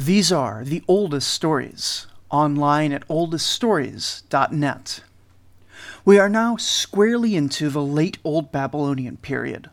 These 0.00 0.32
are 0.32 0.64
the 0.64 0.82
oldest 0.88 1.28
stories, 1.28 2.06
online 2.30 2.90
at 2.90 3.06
oldeststories.net. 3.08 5.00
We 6.06 6.18
are 6.18 6.28
now 6.30 6.56
squarely 6.56 7.36
into 7.36 7.68
the 7.68 7.82
late 7.82 8.16
Old 8.24 8.50
Babylonian 8.50 9.18
period. 9.18 9.68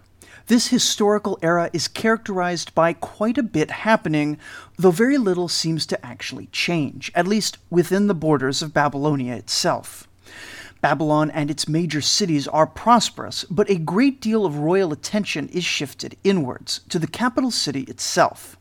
This 0.47 0.67
historical 0.67 1.39
era 1.41 1.69
is 1.71 1.87
characterized 1.87 2.75
by 2.75 2.91
quite 2.91 3.37
a 3.37 3.41
bit 3.41 3.71
happening, 3.71 4.37
though 4.77 4.91
very 4.91 5.17
little 5.17 5.47
seems 5.47 5.85
to 5.85 6.05
actually 6.05 6.47
change, 6.47 7.09
at 7.15 7.25
least 7.25 7.57
within 7.69 8.07
the 8.07 8.13
borders 8.13 8.61
of 8.61 8.73
Babylonia 8.73 9.33
itself. 9.33 10.09
Babylon 10.81 11.31
and 11.31 11.49
its 11.49 11.69
major 11.69 12.01
cities 12.01 12.49
are 12.49 12.67
prosperous, 12.67 13.45
but 13.45 13.69
a 13.69 13.77
great 13.77 14.19
deal 14.19 14.45
of 14.45 14.57
royal 14.57 14.91
attention 14.91 15.47
is 15.47 15.63
shifted 15.63 16.17
inwards 16.25 16.81
to 16.89 16.99
the 16.99 17.07
capital 17.07 17.49
city 17.49 17.83
itself. 17.83 18.57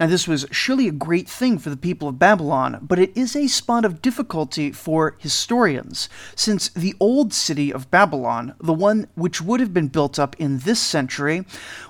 Now, 0.00 0.06
this 0.06 0.28
was 0.28 0.46
surely 0.52 0.86
a 0.86 0.92
great 0.92 1.28
thing 1.28 1.58
for 1.58 1.70
the 1.70 1.76
people 1.76 2.06
of 2.06 2.20
Babylon, 2.20 2.78
but 2.82 3.00
it 3.00 3.16
is 3.16 3.34
a 3.34 3.48
spot 3.48 3.84
of 3.84 4.00
difficulty 4.00 4.70
for 4.70 5.16
historians, 5.18 6.08
since 6.36 6.68
the 6.68 6.94
old 7.00 7.34
city 7.34 7.72
of 7.72 7.90
Babylon, 7.90 8.54
the 8.60 8.72
one 8.72 9.08
which 9.16 9.42
would 9.42 9.58
have 9.58 9.74
been 9.74 9.88
built 9.88 10.16
up 10.16 10.36
in 10.38 10.60
this 10.60 10.78
century, 10.78 11.44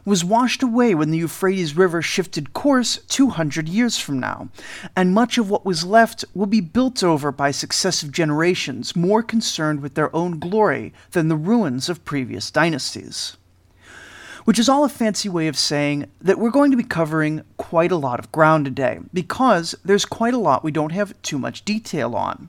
was 0.06 0.24
washed 0.24 0.62
away 0.62 0.94
when 0.94 1.10
the 1.10 1.18
Euphrates 1.18 1.76
River 1.76 2.00
shifted 2.00 2.54
course 2.54 2.98
200 3.08 3.68
years 3.68 3.98
from 3.98 4.18
now, 4.18 4.48
and 4.96 5.12
much 5.12 5.36
of 5.36 5.50
what 5.50 5.66
was 5.66 5.84
left 5.84 6.24
will 6.32 6.46
be 6.46 6.62
built 6.62 7.04
over 7.04 7.30
by 7.30 7.50
successive 7.50 8.10
generations 8.10 8.96
more 8.96 9.22
concerned 9.22 9.80
with 9.80 9.94
their 9.94 10.14
own 10.16 10.38
glory 10.38 10.94
than 11.10 11.28
the 11.28 11.36
ruins 11.36 11.90
of 11.90 12.06
previous 12.06 12.50
dynasties 12.50 13.36
which 14.48 14.58
is 14.58 14.66
all 14.66 14.82
a 14.82 14.88
fancy 14.88 15.28
way 15.28 15.46
of 15.46 15.58
saying 15.58 16.10
that 16.22 16.38
we're 16.38 16.48
going 16.48 16.70
to 16.70 16.76
be 16.78 16.82
covering 16.82 17.42
quite 17.58 17.92
a 17.92 17.96
lot 17.96 18.18
of 18.18 18.32
ground 18.32 18.64
today, 18.64 18.98
because 19.12 19.74
there's 19.84 20.06
quite 20.06 20.32
a 20.32 20.38
lot 20.38 20.64
we 20.64 20.70
don't 20.70 20.92
have 20.92 21.12
too 21.20 21.38
much 21.38 21.66
detail 21.66 22.14
on. 22.16 22.48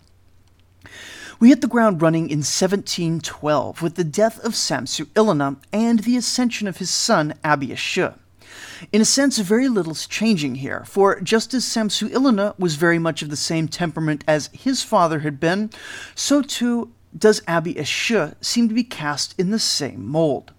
We 1.41 1.49
hit 1.49 1.60
the 1.60 1.68
ground 1.68 2.01
running 2.01 2.29
in 2.29 2.38
1712 2.38 3.82
with 3.82 3.96
the 3.96 4.05
death 4.05 4.40
of 4.46 4.54
Samsu-iluna 4.54 5.57
and 5.73 5.99
the 5.99 6.15
ascension 6.15 6.70
of 6.70 6.77
his 6.77 6.90
son 6.90 7.34
Abi-Ashur. 7.43 8.16
In 8.93 9.01
a 9.01 9.05
sense, 9.05 9.38
very 9.40 9.68
little's 9.68 10.07
changing 10.07 10.55
here, 10.55 10.85
for 10.85 11.20
just 11.20 11.54
as 11.54 11.66
Samsu-iluna 11.66 12.57
was 12.57 12.76
very 12.76 12.98
much 12.98 13.21
of 13.21 13.29
the 13.29 13.35
same 13.35 13.68
temperament 13.68 14.23
as 14.26 14.49
his 14.54 14.84
father 14.84 15.20
had 15.20 15.38
been, 15.38 15.70
so 16.16 16.41
too 16.41 16.93
does 17.18 17.41
Abi-Ashur 17.45 18.35
seem 18.40 18.70
to 18.70 18.73
be 18.73 18.85
cast 18.85 19.38
in 19.38 19.51
the 19.51 19.60
same 19.60 20.07
mold. 20.07 20.54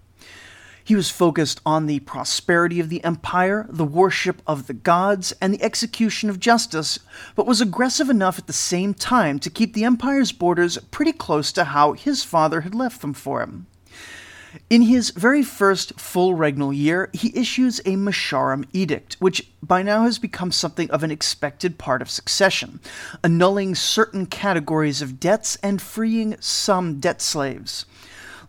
He 0.91 0.95
was 0.95 1.09
focused 1.09 1.61
on 1.65 1.85
the 1.85 2.01
prosperity 2.01 2.81
of 2.81 2.89
the 2.89 3.01
empire, 3.05 3.65
the 3.69 3.85
worship 3.85 4.41
of 4.45 4.67
the 4.67 4.73
gods, 4.73 5.31
and 5.39 5.53
the 5.53 5.63
execution 5.63 6.29
of 6.29 6.37
justice, 6.37 6.99
but 7.33 7.47
was 7.47 7.61
aggressive 7.61 8.09
enough 8.09 8.37
at 8.37 8.45
the 8.45 8.51
same 8.51 8.93
time 8.93 9.39
to 9.39 9.49
keep 9.49 9.73
the 9.73 9.85
empire's 9.85 10.33
borders 10.33 10.77
pretty 10.91 11.13
close 11.13 11.53
to 11.53 11.63
how 11.63 11.93
his 11.93 12.25
father 12.25 12.59
had 12.59 12.75
left 12.75 12.99
them 12.99 13.13
for 13.13 13.39
him. 13.39 13.67
In 14.69 14.81
his 14.81 15.11
very 15.11 15.43
first 15.43 15.97
full 15.97 16.35
regnal 16.35 16.75
year, 16.75 17.09
he 17.13 17.31
issues 17.37 17.79
a 17.85 17.95
Mesharim 17.95 18.65
edict, 18.73 19.15
which 19.19 19.49
by 19.63 19.81
now 19.83 20.03
has 20.03 20.19
become 20.19 20.51
something 20.51 20.91
of 20.91 21.03
an 21.03 21.11
expected 21.11 21.77
part 21.77 22.01
of 22.01 22.09
succession, 22.09 22.81
annulling 23.23 23.75
certain 23.75 24.25
categories 24.25 25.01
of 25.01 25.21
debts 25.21 25.55
and 25.63 25.81
freeing 25.81 26.35
some 26.41 26.99
debt 26.99 27.21
slaves. 27.21 27.85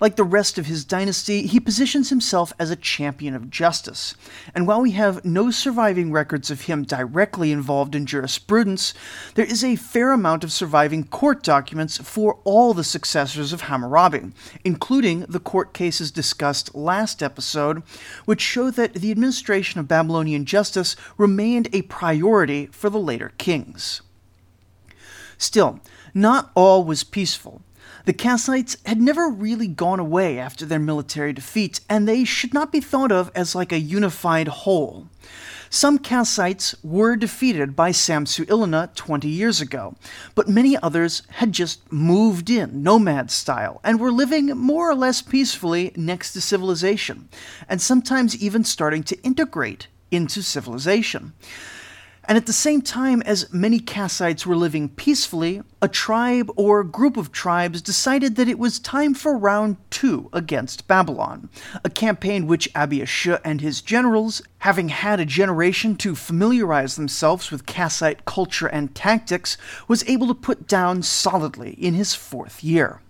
Like 0.02 0.16
the 0.16 0.24
rest 0.24 0.58
of 0.58 0.66
his 0.66 0.84
dynasty, 0.84 1.46
he 1.46 1.60
positions 1.60 2.08
himself 2.08 2.52
as 2.58 2.72
a 2.72 2.76
champion 2.76 3.36
of 3.36 3.50
justice. 3.50 4.16
And 4.52 4.66
while 4.66 4.80
we 4.80 4.90
have 4.90 5.24
no 5.24 5.52
surviving 5.52 6.10
records 6.10 6.50
of 6.50 6.62
him 6.62 6.82
directly 6.82 7.52
involved 7.52 7.94
in 7.94 8.04
jurisprudence, 8.04 8.94
there 9.36 9.44
is 9.44 9.62
a 9.62 9.76
fair 9.76 10.10
amount 10.10 10.42
of 10.42 10.50
surviving 10.50 11.04
court 11.04 11.44
documents 11.44 11.98
for 11.98 12.40
all 12.42 12.74
the 12.74 12.82
successors 12.82 13.52
of 13.52 13.60
Hammurabi, 13.60 14.32
including 14.64 15.20
the 15.20 15.38
court 15.38 15.72
cases 15.72 16.10
discussed 16.10 16.74
last 16.74 17.22
episode, 17.22 17.84
which 18.24 18.40
show 18.40 18.72
that 18.72 18.94
the 18.94 19.12
administration 19.12 19.78
of 19.78 19.86
Babylonian 19.86 20.46
justice 20.46 20.96
remained 21.16 21.68
a 21.72 21.82
priority 21.82 22.66
for 22.72 22.90
the 22.90 22.98
later 22.98 23.30
kings. 23.38 24.02
Still, 25.38 25.78
not 26.12 26.50
all 26.56 26.82
was 26.82 27.04
peaceful. 27.04 27.62
The 28.04 28.12
Kassites 28.12 28.76
had 28.84 29.00
never 29.00 29.28
really 29.28 29.68
gone 29.68 30.00
away 30.00 30.38
after 30.38 30.66
their 30.66 30.80
military 30.80 31.32
defeat, 31.32 31.80
and 31.88 32.08
they 32.08 32.24
should 32.24 32.52
not 32.52 32.72
be 32.72 32.80
thought 32.80 33.12
of 33.12 33.30
as 33.34 33.54
like 33.54 33.70
a 33.70 33.78
unified 33.78 34.48
whole. 34.48 35.06
Some 35.70 36.00
Kassites 36.00 36.74
were 36.82 37.16
defeated 37.16 37.76
by 37.76 37.92
Samsu-iluna 37.92 38.94
20 38.94 39.28
years 39.28 39.60
ago, 39.60 39.94
but 40.34 40.48
many 40.48 40.76
others 40.76 41.22
had 41.28 41.52
just 41.52 41.90
moved 41.90 42.50
in, 42.50 42.82
nomad 42.82 43.30
style, 43.30 43.80
and 43.84 43.98
were 43.98 44.12
living 44.12 44.46
more 44.48 44.90
or 44.90 44.94
less 44.94 45.22
peacefully 45.22 45.92
next 45.96 46.32
to 46.32 46.40
civilization, 46.40 47.28
and 47.68 47.80
sometimes 47.80 48.36
even 48.36 48.64
starting 48.64 49.02
to 49.04 49.22
integrate 49.22 49.86
into 50.10 50.42
civilization. 50.42 51.32
And 52.24 52.38
at 52.38 52.46
the 52.46 52.52
same 52.52 52.82
time 52.82 53.20
as 53.22 53.52
many 53.52 53.80
Kassites 53.80 54.46
were 54.46 54.56
living 54.56 54.88
peacefully, 54.88 55.62
a 55.80 55.88
tribe 55.88 56.50
or 56.56 56.84
group 56.84 57.16
of 57.16 57.32
tribes 57.32 57.82
decided 57.82 58.36
that 58.36 58.48
it 58.48 58.60
was 58.60 58.78
time 58.78 59.12
for 59.12 59.36
round 59.36 59.76
two 59.90 60.30
against 60.32 60.86
Babylon, 60.86 61.50
a 61.84 61.90
campaign 61.90 62.46
which 62.46 62.68
Abi-Ashur 62.76 63.40
and 63.44 63.60
his 63.60 63.82
generals, 63.82 64.40
having 64.58 64.88
had 64.90 65.18
a 65.18 65.24
generation 65.24 65.96
to 65.96 66.14
familiarize 66.14 66.94
themselves 66.94 67.50
with 67.50 67.66
Kassite 67.66 68.24
culture 68.24 68.68
and 68.68 68.94
tactics, 68.94 69.58
was 69.88 70.08
able 70.08 70.28
to 70.28 70.34
put 70.34 70.68
down 70.68 71.02
solidly 71.02 71.72
in 71.72 71.94
his 71.94 72.14
fourth 72.14 72.62
year. 72.62 73.00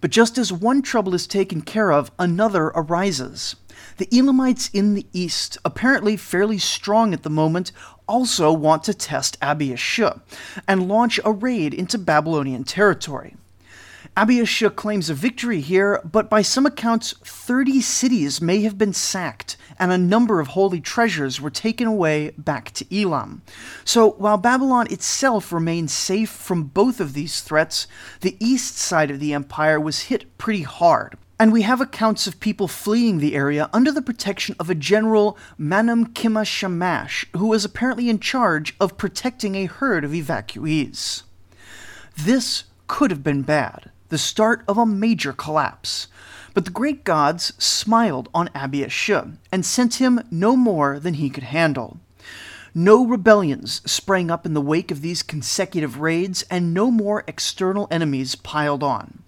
But 0.00 0.10
just 0.10 0.36
as 0.36 0.52
one 0.52 0.82
trouble 0.82 1.14
is 1.14 1.26
taken 1.26 1.62
care 1.62 1.92
of, 1.92 2.10
another 2.18 2.66
arises. 2.74 3.56
The 3.98 4.08
Elamites 4.12 4.68
in 4.72 4.94
the 4.94 5.06
east, 5.12 5.56
apparently 5.64 6.16
fairly 6.16 6.58
strong 6.58 7.14
at 7.14 7.22
the 7.22 7.30
moment, 7.30 7.72
also 8.08 8.52
want 8.52 8.84
to 8.84 8.94
test 8.94 9.36
Abi-Ashur 9.42 10.20
and 10.66 10.88
launch 10.88 11.20
a 11.24 11.32
raid 11.32 11.74
into 11.74 11.98
Babylonian 11.98 12.64
territory. 12.64 13.36
Abi-Ashur 14.18 14.70
claims 14.70 15.10
a 15.10 15.14
victory 15.14 15.60
here, 15.60 16.00
but 16.02 16.30
by 16.30 16.40
some 16.40 16.64
accounts, 16.64 17.12
30 17.22 17.82
cities 17.82 18.40
may 18.40 18.62
have 18.62 18.78
been 18.78 18.94
sacked 18.94 19.58
and 19.78 19.92
a 19.92 19.98
number 19.98 20.40
of 20.40 20.48
holy 20.48 20.80
treasures 20.80 21.38
were 21.38 21.50
taken 21.50 21.86
away 21.86 22.30
back 22.38 22.72
to 22.72 22.86
Elam. 22.96 23.42
So 23.84 24.12
while 24.12 24.38
Babylon 24.38 24.86
itself 24.90 25.52
remained 25.52 25.90
safe 25.90 26.30
from 26.30 26.64
both 26.64 26.98
of 26.98 27.12
these 27.12 27.42
threats, 27.42 27.86
the 28.22 28.36
east 28.40 28.78
side 28.78 29.10
of 29.10 29.20
the 29.20 29.34
empire 29.34 29.78
was 29.78 30.04
hit 30.04 30.38
pretty 30.38 30.62
hard. 30.62 31.18
And 31.38 31.52
we 31.52 31.62
have 31.62 31.82
accounts 31.82 32.26
of 32.26 32.40
people 32.40 32.66
fleeing 32.66 33.18
the 33.18 33.34
area 33.34 33.68
under 33.72 33.92
the 33.92 34.00
protection 34.00 34.56
of 34.58 34.70
a 34.70 34.74
general 34.74 35.36
Manam 35.60 36.12
Kima 36.14 36.46
Shamash, 36.46 37.26
who 37.36 37.48
was 37.48 37.64
apparently 37.64 38.08
in 38.08 38.20
charge 38.20 38.74
of 38.80 38.96
protecting 38.96 39.54
a 39.54 39.66
herd 39.66 40.02
of 40.02 40.12
evacuees. 40.12 41.24
This 42.16 42.64
could 42.86 43.10
have 43.10 43.22
been 43.22 43.42
bad, 43.42 43.90
the 44.08 44.16
start 44.16 44.64
of 44.66 44.78
a 44.78 44.86
major 44.86 45.34
collapse. 45.34 46.08
But 46.54 46.64
the 46.64 46.70
great 46.70 47.04
gods 47.04 47.52
smiled 47.58 48.30
on 48.32 48.48
Abi-Ashur 48.54 49.32
and 49.52 49.66
sent 49.66 49.96
him 49.96 50.20
no 50.30 50.56
more 50.56 50.98
than 50.98 51.14
he 51.14 51.28
could 51.28 51.44
handle. 51.44 52.00
No 52.74 53.04
rebellions 53.06 53.82
sprang 53.84 54.30
up 54.30 54.46
in 54.46 54.54
the 54.54 54.60
wake 54.62 54.90
of 54.90 55.02
these 55.02 55.22
consecutive 55.22 56.00
raids, 56.00 56.44
and 56.50 56.72
no 56.72 56.90
more 56.90 57.24
external 57.26 57.88
enemies 57.90 58.36
piled 58.36 58.82
on. 58.82 59.22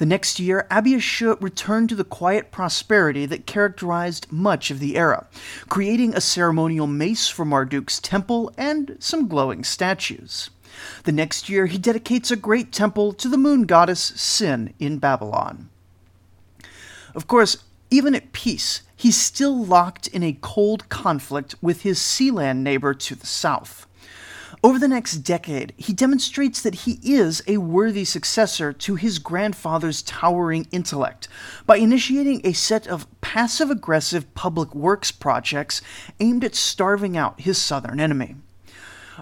The 0.00 0.06
next 0.06 0.40
year, 0.40 0.66
Abi-Ashur 0.70 1.36
returned 1.42 1.90
to 1.90 1.94
the 1.94 2.04
quiet 2.04 2.50
prosperity 2.50 3.26
that 3.26 3.44
characterized 3.44 4.32
much 4.32 4.70
of 4.70 4.78
the 4.78 4.96
era, 4.96 5.26
creating 5.68 6.14
a 6.14 6.22
ceremonial 6.22 6.86
mace 6.86 7.28
for 7.28 7.44
Marduk's 7.44 8.00
temple 8.00 8.50
and 8.56 8.96
some 8.98 9.28
glowing 9.28 9.62
statues. 9.62 10.48
The 11.04 11.12
next 11.12 11.50
year, 11.50 11.66
he 11.66 11.76
dedicates 11.76 12.30
a 12.30 12.36
great 12.36 12.72
temple 12.72 13.12
to 13.12 13.28
the 13.28 13.36
moon 13.36 13.64
goddess 13.64 14.00
Sin 14.00 14.72
in 14.78 14.96
Babylon. 14.96 15.68
Of 17.14 17.26
course, 17.26 17.58
even 17.90 18.14
at 18.14 18.32
peace, 18.32 18.80
he's 18.96 19.18
still 19.18 19.66
locked 19.66 20.06
in 20.06 20.22
a 20.22 20.38
cold 20.40 20.88
conflict 20.88 21.56
with 21.60 21.82
his 21.82 21.98
Sealand 21.98 22.60
neighbor 22.60 22.94
to 22.94 23.14
the 23.14 23.26
south. 23.26 23.86
Over 24.62 24.78
the 24.78 24.88
next 24.88 25.18
decade, 25.18 25.72
he 25.78 25.94
demonstrates 25.94 26.60
that 26.60 26.84
he 26.84 27.00
is 27.02 27.42
a 27.46 27.56
worthy 27.56 28.04
successor 28.04 28.74
to 28.74 28.94
his 28.94 29.18
grandfather's 29.18 30.02
towering 30.02 30.66
intellect 30.70 31.28
by 31.64 31.78
initiating 31.78 32.42
a 32.44 32.52
set 32.52 32.86
of 32.86 33.06
passive 33.22 33.70
aggressive 33.70 34.34
public 34.34 34.74
works 34.74 35.12
projects 35.12 35.80
aimed 36.20 36.44
at 36.44 36.54
starving 36.54 37.16
out 37.16 37.40
his 37.40 37.56
southern 37.56 38.00
enemy. 38.00 38.36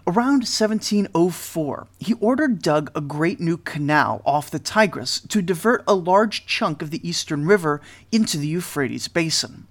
Around 0.08 0.42
1704, 0.42 1.86
he 2.00 2.14
ordered 2.14 2.60
dug 2.60 2.90
a 2.96 3.00
great 3.00 3.38
new 3.38 3.58
canal 3.58 4.22
off 4.24 4.50
the 4.50 4.58
Tigris 4.58 5.20
to 5.20 5.40
divert 5.40 5.84
a 5.86 5.94
large 5.94 6.46
chunk 6.46 6.82
of 6.82 6.90
the 6.90 7.08
eastern 7.08 7.46
river 7.46 7.80
into 8.10 8.38
the 8.38 8.48
Euphrates 8.48 9.06
basin. 9.06 9.68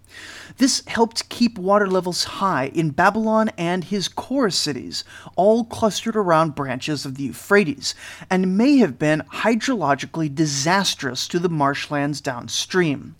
This 0.57 0.81
helped 0.88 1.30
keep 1.30 1.59
water 1.59 1.88
levels 1.88 2.24
high 2.24 2.71
in 2.74 2.89
Babylon 2.89 3.51
and 3.59 3.83
his 3.83 4.07
core 4.07 4.50
cities, 4.50 5.04
all 5.36 5.63
clustered 5.63 6.15
around 6.15 6.56
branches 6.56 7.06
of 7.06 7.15
the 7.15 7.25
Euphrates, 7.25 7.94
and 8.27 8.57
may 8.57 8.77
have 8.77 8.98
been 8.98 9.21
hydrologically 9.31 10.33
disastrous 10.33 11.27
to 11.27 11.38
the 11.38 11.50
marshlands 11.50 12.21
downstream. 12.21 13.15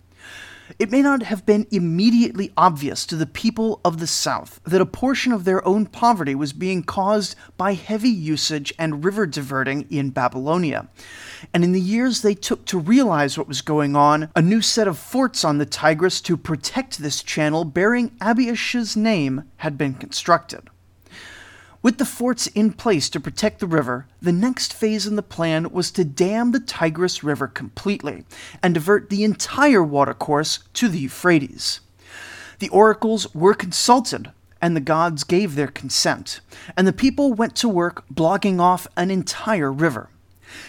It 0.78 0.90
may 0.90 1.00
not 1.00 1.22
have 1.22 1.46
been 1.46 1.66
immediately 1.70 2.52
obvious 2.56 3.06
to 3.06 3.16
the 3.16 3.24
people 3.24 3.80
of 3.84 4.00
the 4.00 4.06
South 4.06 4.60
that 4.64 4.80
a 4.80 4.86
portion 4.86 5.32
of 5.32 5.44
their 5.44 5.66
own 5.66 5.86
poverty 5.86 6.34
was 6.34 6.52
being 6.52 6.82
caused 6.82 7.36
by 7.56 7.74
heavy 7.74 8.10
usage 8.10 8.74
and 8.78 9.04
river 9.04 9.26
diverting 9.26 9.86
in 9.90 10.10
Babylonia. 10.10 10.88
And 11.52 11.64
in 11.64 11.72
the 11.72 11.80
years 11.80 12.22
they 12.22 12.34
took 12.34 12.64
to 12.66 12.78
realize 12.78 13.36
what 13.36 13.48
was 13.48 13.60
going 13.60 13.96
on, 13.96 14.30
a 14.34 14.42
new 14.42 14.60
set 14.60 14.88
of 14.88 14.98
forts 14.98 15.44
on 15.44 15.58
the 15.58 15.66
Tigris 15.66 16.20
to 16.22 16.36
protect 16.36 16.98
this 16.98 17.22
channel 17.22 17.64
bearing 17.64 18.10
Abiyash's 18.20 18.96
name 18.96 19.44
had 19.58 19.78
been 19.78 19.94
constructed. 19.94 20.68
With 21.80 21.98
the 21.98 22.04
forts 22.04 22.48
in 22.48 22.72
place 22.72 23.08
to 23.10 23.20
protect 23.20 23.60
the 23.60 23.66
river, 23.66 24.06
the 24.20 24.32
next 24.32 24.74
phase 24.74 25.06
in 25.06 25.14
the 25.14 25.22
plan 25.22 25.70
was 25.70 25.92
to 25.92 26.04
dam 26.04 26.50
the 26.50 26.60
Tigris 26.60 27.22
River 27.22 27.46
completely 27.46 28.24
and 28.62 28.74
divert 28.74 29.10
the 29.10 29.22
entire 29.22 29.82
watercourse 29.82 30.58
to 30.74 30.88
the 30.88 30.98
Euphrates. 30.98 31.80
The 32.58 32.68
oracles 32.70 33.32
were 33.32 33.54
consulted, 33.54 34.32
and 34.60 34.74
the 34.74 34.80
gods 34.80 35.22
gave 35.22 35.54
their 35.54 35.68
consent, 35.68 36.40
and 36.76 36.84
the 36.84 36.92
people 36.92 37.32
went 37.32 37.54
to 37.56 37.68
work 37.68 38.04
blocking 38.10 38.58
off 38.58 38.88
an 38.96 39.12
entire 39.12 39.72
river. 39.72 40.10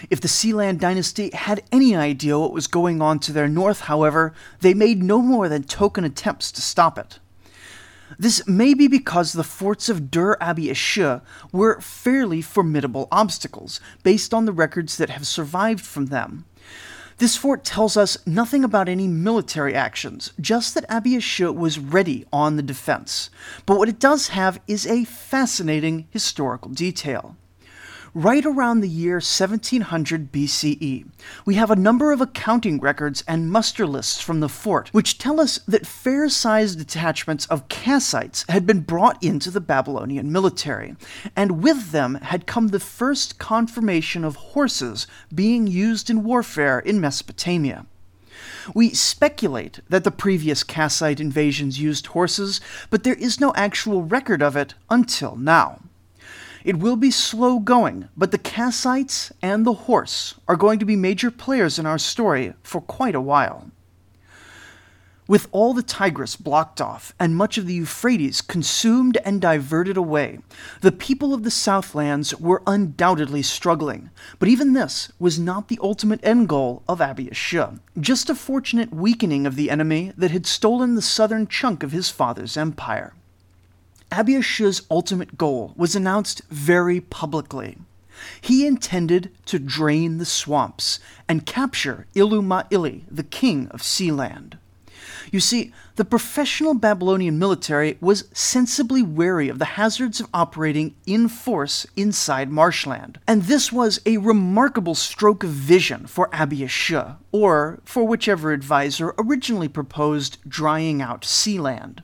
If 0.09 0.21
the 0.21 0.27
Sealand 0.27 0.79
dynasty 0.79 1.31
had 1.33 1.63
any 1.71 1.95
idea 1.95 2.39
what 2.39 2.53
was 2.53 2.67
going 2.67 3.01
on 3.01 3.19
to 3.19 3.31
their 3.31 3.47
north, 3.47 3.81
however, 3.81 4.33
they 4.61 4.73
made 4.73 5.03
no 5.03 5.21
more 5.21 5.49
than 5.49 5.63
token 5.63 6.03
attempts 6.03 6.51
to 6.53 6.61
stop 6.61 6.97
it. 6.97 7.19
This 8.17 8.47
may 8.47 8.73
be 8.73 8.87
because 8.87 9.33
the 9.33 9.43
forts 9.43 9.87
of 9.87 10.09
Dur 10.09 10.35
Abi 10.41 10.71
Ashur 10.71 11.21
were 11.51 11.79
fairly 11.79 12.41
formidable 12.41 13.07
obstacles, 13.11 13.79
based 14.03 14.33
on 14.33 14.45
the 14.45 14.51
records 14.51 14.97
that 14.97 15.11
have 15.11 15.27
survived 15.27 15.85
from 15.85 16.07
them. 16.07 16.45
This 17.19 17.35
fort 17.35 17.65
tells 17.65 17.97
us 17.97 18.17
nothing 18.25 18.63
about 18.63 18.87
any 18.87 19.07
military 19.07 19.75
actions, 19.75 20.31
just 20.39 20.73
that 20.73 20.89
Abi 20.89 21.17
Ashur 21.17 21.51
was 21.51 21.77
ready 21.77 22.25
on 22.31 22.55
the 22.55 22.63
defense. 22.63 23.29
But 23.65 23.77
what 23.77 23.89
it 23.89 23.99
does 23.99 24.29
have 24.29 24.59
is 24.67 24.87
a 24.87 25.03
fascinating 25.03 26.07
historical 26.11 26.71
detail 26.71 27.35
right 28.13 28.45
around 28.45 28.81
the 28.81 28.89
year 28.89 29.15
1700 29.15 30.31
BCE. 30.31 31.05
We 31.45 31.55
have 31.55 31.71
a 31.71 31.75
number 31.75 32.11
of 32.11 32.21
accounting 32.21 32.79
records 32.79 33.23
and 33.27 33.51
muster 33.51 33.85
lists 33.85 34.21
from 34.21 34.39
the 34.39 34.49
fort, 34.49 34.89
which 34.89 35.17
tell 35.17 35.39
us 35.39 35.59
that 35.67 35.87
fair 35.87 36.29
sized 36.29 36.77
detachments 36.77 37.45
of 37.47 37.67
Kassites 37.67 38.49
had 38.49 38.65
been 38.65 38.81
brought 38.81 39.21
into 39.23 39.51
the 39.51 39.61
Babylonian 39.61 40.31
military, 40.31 40.95
and 41.35 41.63
with 41.63 41.91
them 41.91 42.15
had 42.15 42.47
come 42.47 42.67
the 42.67 42.79
first 42.79 43.37
confirmation 43.37 44.23
of 44.23 44.35
horses 44.35 45.07
being 45.33 45.67
used 45.67 46.09
in 46.09 46.23
warfare 46.23 46.79
in 46.79 46.99
Mesopotamia. 46.99 47.85
We 48.73 48.91
speculate 48.91 49.79
that 49.89 50.03
the 50.03 50.11
previous 50.11 50.63
Kassite 50.63 51.19
invasions 51.19 51.79
used 51.79 52.07
horses, 52.07 52.61
but 52.89 53.03
there 53.03 53.15
is 53.15 53.39
no 53.39 53.53
actual 53.55 54.03
record 54.03 54.41
of 54.41 54.55
it 54.55 54.75
until 54.89 55.35
now. 55.35 55.81
It 56.69 56.77
will 56.77 56.97
be 56.97 57.09
slow 57.09 57.57
going, 57.57 58.09
but 58.15 58.29
the 58.29 58.37
Kassites 58.37 59.31
and 59.41 59.65
the 59.65 59.89
horse 59.89 60.35
are 60.47 60.55
going 60.55 60.77
to 60.77 60.85
be 60.85 60.95
major 60.95 61.31
players 61.31 61.79
in 61.79 61.87
our 61.87 61.97
story 61.97 62.53
for 62.61 62.79
quite 62.79 63.15
a 63.15 63.19
while. 63.19 63.71
With 65.27 65.47
all 65.51 65.73
the 65.73 65.81
Tigris 65.81 66.35
blocked 66.35 66.79
off 66.79 67.15
and 67.19 67.35
much 67.35 67.57
of 67.57 67.65
the 67.65 67.73
Euphrates 67.73 68.41
consumed 68.41 69.17
and 69.25 69.41
diverted 69.41 69.97
away, 69.97 70.41
the 70.81 70.91
people 70.91 71.33
of 71.33 71.41
the 71.41 71.49
Southlands 71.49 72.35
were 72.35 72.61
undoubtedly 72.67 73.41
struggling. 73.41 74.11
But 74.37 74.49
even 74.49 74.73
this 74.73 75.11
was 75.17 75.39
not 75.39 75.69
the 75.69 75.79
ultimate 75.81 76.19
end 76.21 76.49
goal 76.49 76.83
of 76.87 77.01
Abi 77.01 77.31
Ashur, 77.31 77.79
just 77.99 78.29
a 78.29 78.35
fortunate 78.35 78.93
weakening 78.93 79.47
of 79.47 79.55
the 79.55 79.71
enemy 79.71 80.13
that 80.15 80.29
had 80.29 80.45
stolen 80.45 80.93
the 80.93 81.01
southern 81.01 81.47
chunk 81.47 81.81
of 81.81 81.93
his 81.93 82.11
father's 82.11 82.55
empire. 82.55 83.15
Abi 84.11 84.41
ultimate 84.89 85.37
goal 85.37 85.73
was 85.75 85.95
announced 85.95 86.41
very 86.49 86.99
publicly. 86.99 87.77
He 88.41 88.65
intended 88.65 89.31
to 89.45 89.59
drain 89.59 90.17
the 90.17 90.25
swamps 90.25 90.99
and 91.27 91.45
capture 91.45 92.07
Ilu 92.15 92.41
Ma'ili, 92.41 93.03
the 93.09 93.23
king 93.23 93.67
of 93.69 93.81
Sealand. 93.81 94.57
You 95.31 95.39
see, 95.39 95.73
the 95.95 96.05
professional 96.05 96.73
Babylonian 96.73 97.37
military 97.37 97.97
was 98.01 98.27
sensibly 98.33 99.03
wary 99.03 99.47
of 99.47 99.59
the 99.59 99.75
hazards 99.77 100.19
of 100.19 100.27
operating 100.33 100.95
in 101.05 101.29
force 101.29 101.85
inside 101.95 102.49
marshland, 102.49 103.19
and 103.27 103.43
this 103.43 103.71
was 103.71 103.99
a 104.05 104.17
remarkable 104.17 104.95
stroke 104.95 105.43
of 105.43 105.51
vision 105.51 106.07
for 106.07 106.33
Abi 106.33 106.67
or 107.31 107.79
for 107.85 108.07
whichever 108.07 108.53
advisor 108.53 109.13
originally 109.19 109.67
proposed 109.67 110.37
drying 110.47 111.01
out 111.01 111.21
Sealand. 111.21 111.99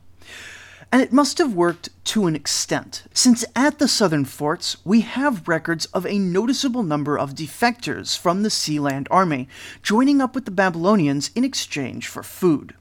And 0.92 1.02
it 1.02 1.12
must 1.12 1.38
have 1.40 1.54
worked 1.54 1.90
to 2.06 2.28
an 2.28 2.36
extent, 2.36 3.04
since 3.14 3.44
at 3.56 3.80
the 3.80 3.88
southern 3.88 4.26
forts 4.26 4.78
we 4.86 5.02
have 5.02 5.48
records 5.48 5.86
of 5.88 6.06
a 6.06 6.20
noticeable 6.20 6.84
number 6.84 7.18
of 7.18 7.36
defectors 7.36 8.18
from 8.18 8.44
the 8.44 8.50
Sealand 8.50 9.08
army 9.12 9.50
joining 9.84 10.22
up 10.22 10.36
with 10.36 10.46
the 10.46 10.52
Babylonians 10.52 11.32
in 11.36 11.44
exchange 11.44 12.08
for 12.08 12.24
food. 12.24 12.76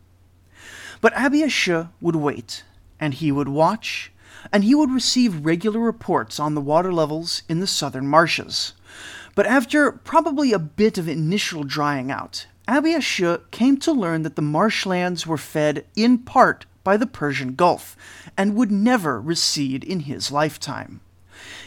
But 1.01 1.15
Abiashu 1.15 1.91
would 2.01 2.17
wait, 2.17 2.65
and 3.01 3.15
he 3.15 3.33
would 3.33 3.49
watch, 3.49 4.13
and 4.53 4.65
he 4.65 4.75
would 4.75 4.91
receive 4.91 5.45
regular 5.45 5.81
reports 5.81 6.39
on 6.39 6.55
the 6.55 6.61
water 6.61 6.93
levels 6.93 7.43
in 7.49 7.61
the 7.61 7.67
southern 7.67 8.07
marshes. 8.07 8.75
But 9.35 9.47
after 9.47 9.91
probably 9.91 10.53
a 10.53 10.59
bit 10.59 10.97
of 10.97 11.09
initial 11.09 11.65
drying 11.65 12.11
out, 12.11 12.47
Abiashu 12.69 13.51
came 13.51 13.77
to 13.79 13.93
learn 13.93 14.23
that 14.23 14.37
the 14.37 14.43
marshlands 14.43 15.27
were 15.27 15.37
fed 15.37 15.85
in 15.97 16.19
part 16.19 16.67
by 16.85 16.97
the 16.97 17.07
Persian 17.07 17.55
Gulf 17.55 17.97
and 18.37 18.55
would 18.55 18.71
never 18.71 19.21
recede 19.21 19.83
in 19.83 20.01
his 20.01 20.31
lifetime. 20.31 21.01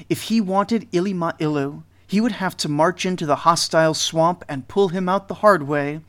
If 0.08 0.24
he 0.24 0.40
wanted 0.40 0.88
Ilu 0.94 1.14
Ma'ili, 1.14 1.84
he 2.08 2.22
would 2.22 2.34
have 2.34 2.56
to 2.58 2.70
march 2.70 3.06
into 3.06 3.26
the 3.26 3.38
hostile 3.38 3.94
swamp 3.94 4.46
and 4.48 4.70
pull 4.70 4.90
him 4.90 5.10
out 5.10 5.28
the 5.28 5.36
hard 5.36 5.64
way, 5.64 6.00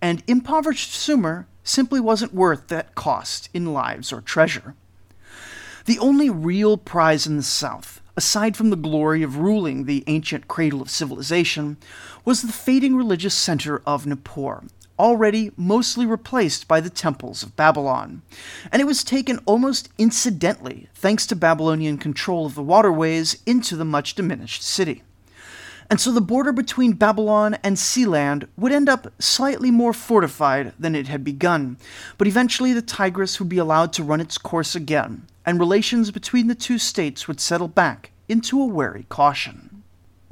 and 0.00 0.22
impoverished 0.26 0.94
Sumer 0.94 1.46
simply 1.62 2.00
wasn't 2.00 2.32
worth 2.32 2.68
that 2.68 2.94
cost 2.94 3.50
in 3.52 3.74
lives 3.74 4.12
or 4.12 4.22
treasure. 4.22 4.74
The 5.84 5.98
only 5.98 6.30
real 6.30 6.78
prize 6.78 7.26
in 7.26 7.36
the 7.36 7.42
South, 7.42 8.00
aside 8.16 8.56
from 8.56 8.70
the 8.70 8.76
glory 8.76 9.22
of 9.22 9.36
ruling 9.36 9.84
the 9.84 10.04
ancient 10.06 10.48
cradle 10.48 10.80
of 10.80 10.90
civilization, 10.90 11.76
was 12.24 12.42
the 12.42 12.52
fading 12.52 12.96
religious 12.96 13.34
center 13.34 13.82
of 13.84 14.06
Nippur, 14.06 14.64
already 14.98 15.50
mostly 15.56 16.06
replaced 16.06 16.68
by 16.68 16.80
the 16.80 16.90
temples 16.90 17.42
of 17.42 17.56
Babylon. 17.56 18.22
And 18.70 18.80
it 18.80 18.86
was 18.86 19.04
taken 19.04 19.40
almost 19.44 19.88
incidentally, 19.98 20.88
thanks 20.94 21.26
to 21.26 21.36
Babylonian 21.36 21.98
control 21.98 22.46
of 22.46 22.54
the 22.54 22.62
waterways, 22.62 23.42
into 23.46 23.76
the 23.76 23.84
much 23.84 24.14
diminished 24.14 24.62
city. 24.62 25.02
And 25.90 26.00
so 26.00 26.10
the 26.10 26.20
border 26.20 26.52
between 26.52 26.92
Babylon 26.92 27.58
and 27.62 27.76
Sealand 27.76 28.48
would 28.56 28.72
end 28.72 28.88
up 28.88 29.12
slightly 29.18 29.70
more 29.70 29.92
fortified 29.92 30.72
than 30.78 30.94
it 30.94 31.08
had 31.08 31.22
begun, 31.22 31.76
but 32.16 32.26
eventually 32.26 32.72
the 32.72 32.80
Tigris 32.80 33.38
would 33.38 33.50
be 33.50 33.58
allowed 33.58 33.92
to 33.94 34.02
run 34.02 34.20
its 34.20 34.38
course 34.38 34.74
again, 34.74 35.26
and 35.44 35.60
relations 35.60 36.10
between 36.10 36.46
the 36.46 36.54
two 36.54 36.78
states 36.78 37.28
would 37.28 37.40
settle 37.40 37.68
back 37.68 38.10
into 38.26 38.60
a 38.60 38.64
wary 38.64 39.04
caution. 39.10 39.71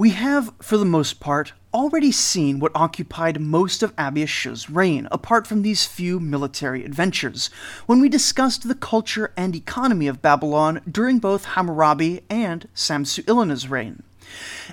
We 0.01 0.11
have, 0.13 0.55
for 0.63 0.79
the 0.79 0.87
most 0.87 1.21
part, 1.21 1.53
already 1.75 2.11
seen 2.11 2.59
what 2.59 2.73
occupied 2.75 3.39
most 3.39 3.83
of 3.83 3.95
abiashir's 3.97 4.71
reign, 4.71 5.07
apart 5.13 5.47
from 5.47 5.61
these 5.61 5.85
few 5.85 6.19
military 6.19 6.87
adventures, 6.87 7.51
when 7.85 8.01
we 8.01 8.09
discussed 8.09 8.67
the 8.67 8.75
culture 8.75 9.35
and 9.37 9.55
economy 9.55 10.07
of 10.07 10.23
Babylon 10.23 10.81
during 10.91 11.19
both 11.19 11.45
Hammurabi 11.45 12.23
and 12.31 12.67
Samsu-iluna's 12.75 13.69
reign. 13.69 14.03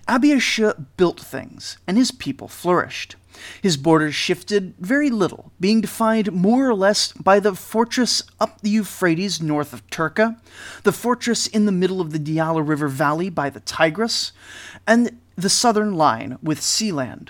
abiashir 0.08 0.86
built 0.96 1.20
things, 1.20 1.78
and 1.86 1.98
his 1.98 2.12
people 2.12 2.48
flourished. 2.48 3.18
His 3.62 3.78
borders 3.78 4.16
shifted 4.16 4.74
very 4.80 5.10
little, 5.10 5.52
being 5.60 5.82
defined 5.82 6.32
more 6.32 6.68
or 6.68 6.76
less 6.76 7.12
by 7.14 7.40
the 7.40 7.56
fortress 7.56 8.24
up 8.40 8.62
the 8.62 8.70
Euphrates 8.70 9.42
north 9.42 9.74
of 9.74 9.88
Terqa, 9.90 10.40
the 10.84 10.92
fortress 10.92 11.48
in 11.48 11.66
the 11.66 11.72
middle 11.72 12.02
of 12.02 12.12
the 12.12 12.20
Diyala 12.20 12.68
River 12.68 12.88
Valley 12.88 13.30
by 13.30 13.50
the 13.50 13.60
Tigris, 13.62 14.32
and 14.86 15.20
the 15.36 15.50
southern 15.50 15.94
line 15.94 16.38
with 16.42 16.60
Sealand. 16.60 17.30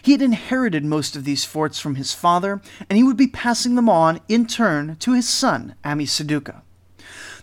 He 0.00 0.12
had 0.12 0.22
inherited 0.22 0.84
most 0.84 1.16
of 1.16 1.24
these 1.24 1.44
forts 1.44 1.78
from 1.78 1.96
his 1.96 2.12
father, 2.12 2.62
and 2.88 2.96
he 2.96 3.02
would 3.02 3.16
be 3.16 3.26
passing 3.26 3.74
them 3.74 3.88
on 3.88 4.20
in 4.28 4.46
turn 4.46 4.96
to 4.96 5.12
his 5.12 5.28
son, 5.28 5.74
Ammi 5.84 6.06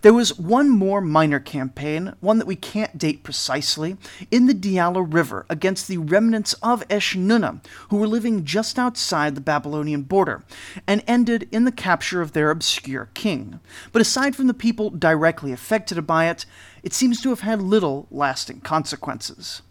There 0.02 0.14
was 0.14 0.40
one 0.40 0.70
more 0.70 1.02
minor 1.02 1.40
campaign, 1.42 2.14
one 2.22 2.38
that 2.38 2.48
we 2.48 2.56
can't 2.56 2.98
date 2.98 3.22
precisely, 3.22 3.98
in 4.32 4.46
the 4.46 4.54
Diyala 4.54 5.06
River 5.14 5.46
against 5.50 5.90
the 5.90 5.98
remnants 5.98 6.54
of 6.64 6.88
Eshnunna, 6.88 7.62
who 7.90 7.98
were 7.98 8.08
living 8.08 8.46
just 8.46 8.80
outside 8.80 9.36
the 9.36 9.42
Babylonian 9.42 10.04
border, 10.04 10.44
and 10.88 11.04
ended 11.06 11.50
in 11.52 11.66
the 11.66 11.72
capture 11.72 12.22
of 12.22 12.32
their 12.32 12.50
obscure 12.50 13.10
king. 13.14 13.60
But 13.92 14.02
aside 14.02 14.38
from 14.38 14.48
the 14.48 14.54
people 14.54 14.90
directly 14.90 15.52
affected 15.52 16.08
by 16.08 16.30
it, 16.30 16.46
it 16.82 16.94
seems 16.94 17.22
to 17.22 17.30
have 17.30 17.42
had 17.42 17.62
little 17.62 18.08
lasting 18.10 18.62
consequences. 18.62 19.62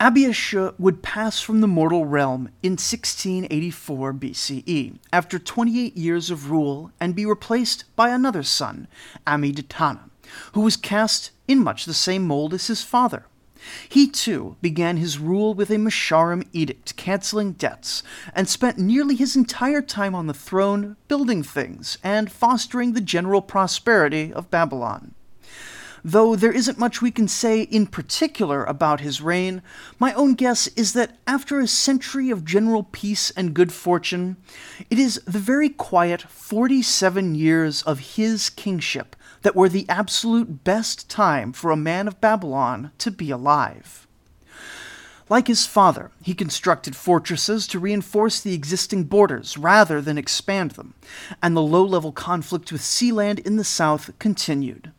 Abiyashur 0.00 0.74
would 0.76 1.02
pass 1.02 1.40
from 1.40 1.60
the 1.60 1.68
mortal 1.68 2.04
realm 2.04 2.48
in 2.64 2.72
1684 2.72 4.12
BCE, 4.14 4.98
after 5.12 5.38
28 5.38 5.96
years 5.96 6.30
of 6.30 6.50
rule, 6.50 6.90
and 6.98 7.14
be 7.14 7.24
replaced 7.24 7.84
by 7.94 8.08
another 8.08 8.42
son, 8.42 8.88
Amidatana, 9.24 10.10
who 10.52 10.62
was 10.62 10.76
cast 10.76 11.30
in 11.46 11.62
much 11.62 11.84
the 11.84 11.94
same 11.94 12.26
mold 12.26 12.52
as 12.52 12.66
his 12.66 12.82
father. 12.82 13.26
He 13.88 14.08
too 14.08 14.56
began 14.60 14.96
his 14.96 15.18
rule 15.18 15.54
with 15.54 15.70
a 15.70 15.76
Mesharim 15.76 16.46
edict 16.52 16.96
canceling 16.96 17.52
debts, 17.52 18.02
and 18.34 18.48
spent 18.48 18.78
nearly 18.78 19.14
his 19.14 19.36
entire 19.36 19.80
time 19.80 20.14
on 20.14 20.26
the 20.26 20.34
throne 20.34 20.96
building 21.06 21.42
things 21.44 21.98
and 22.02 22.32
fostering 22.32 22.92
the 22.92 23.00
general 23.00 23.40
prosperity 23.40 24.32
of 24.32 24.50
Babylon. 24.50 25.13
Though 26.06 26.36
there 26.36 26.52
isn't 26.52 26.78
much 26.78 27.00
we 27.00 27.10
can 27.10 27.28
say 27.28 27.62
in 27.62 27.86
particular 27.86 28.62
about 28.62 29.00
his 29.00 29.22
reign, 29.22 29.62
my 29.98 30.12
own 30.12 30.34
guess 30.34 30.66
is 30.76 30.92
that 30.92 31.16
after 31.26 31.58
a 31.58 31.66
century 31.66 32.28
of 32.28 32.44
general 32.44 32.82
peace 32.92 33.30
and 33.30 33.54
good 33.54 33.72
fortune, 33.72 34.36
it 34.90 34.98
is 34.98 35.18
the 35.24 35.38
very 35.38 35.70
quiet 35.70 36.20
47 36.20 37.34
years 37.34 37.80
of 37.84 38.16
his 38.16 38.50
kingship 38.50 39.16
that 39.40 39.56
were 39.56 39.70
the 39.70 39.88
absolute 39.88 40.62
best 40.62 41.08
time 41.08 41.54
for 41.54 41.70
a 41.70 41.76
man 41.76 42.06
of 42.06 42.20
Babylon 42.20 42.90
to 42.98 43.10
be 43.10 43.30
alive. 43.30 44.06
Like 45.30 45.46
his 45.46 45.64
father, 45.64 46.10
he 46.20 46.34
constructed 46.34 46.94
fortresses 46.94 47.66
to 47.68 47.78
reinforce 47.78 48.40
the 48.40 48.52
existing 48.52 49.04
borders 49.04 49.56
rather 49.56 50.02
than 50.02 50.18
expand 50.18 50.72
them, 50.72 50.92
and 51.42 51.56
the 51.56 51.62
low 51.62 51.82
level 51.82 52.12
conflict 52.12 52.70
with 52.70 52.82
Sealand 52.82 53.38
in 53.38 53.56
the 53.56 53.64
south 53.64 54.10
continued. 54.18 54.92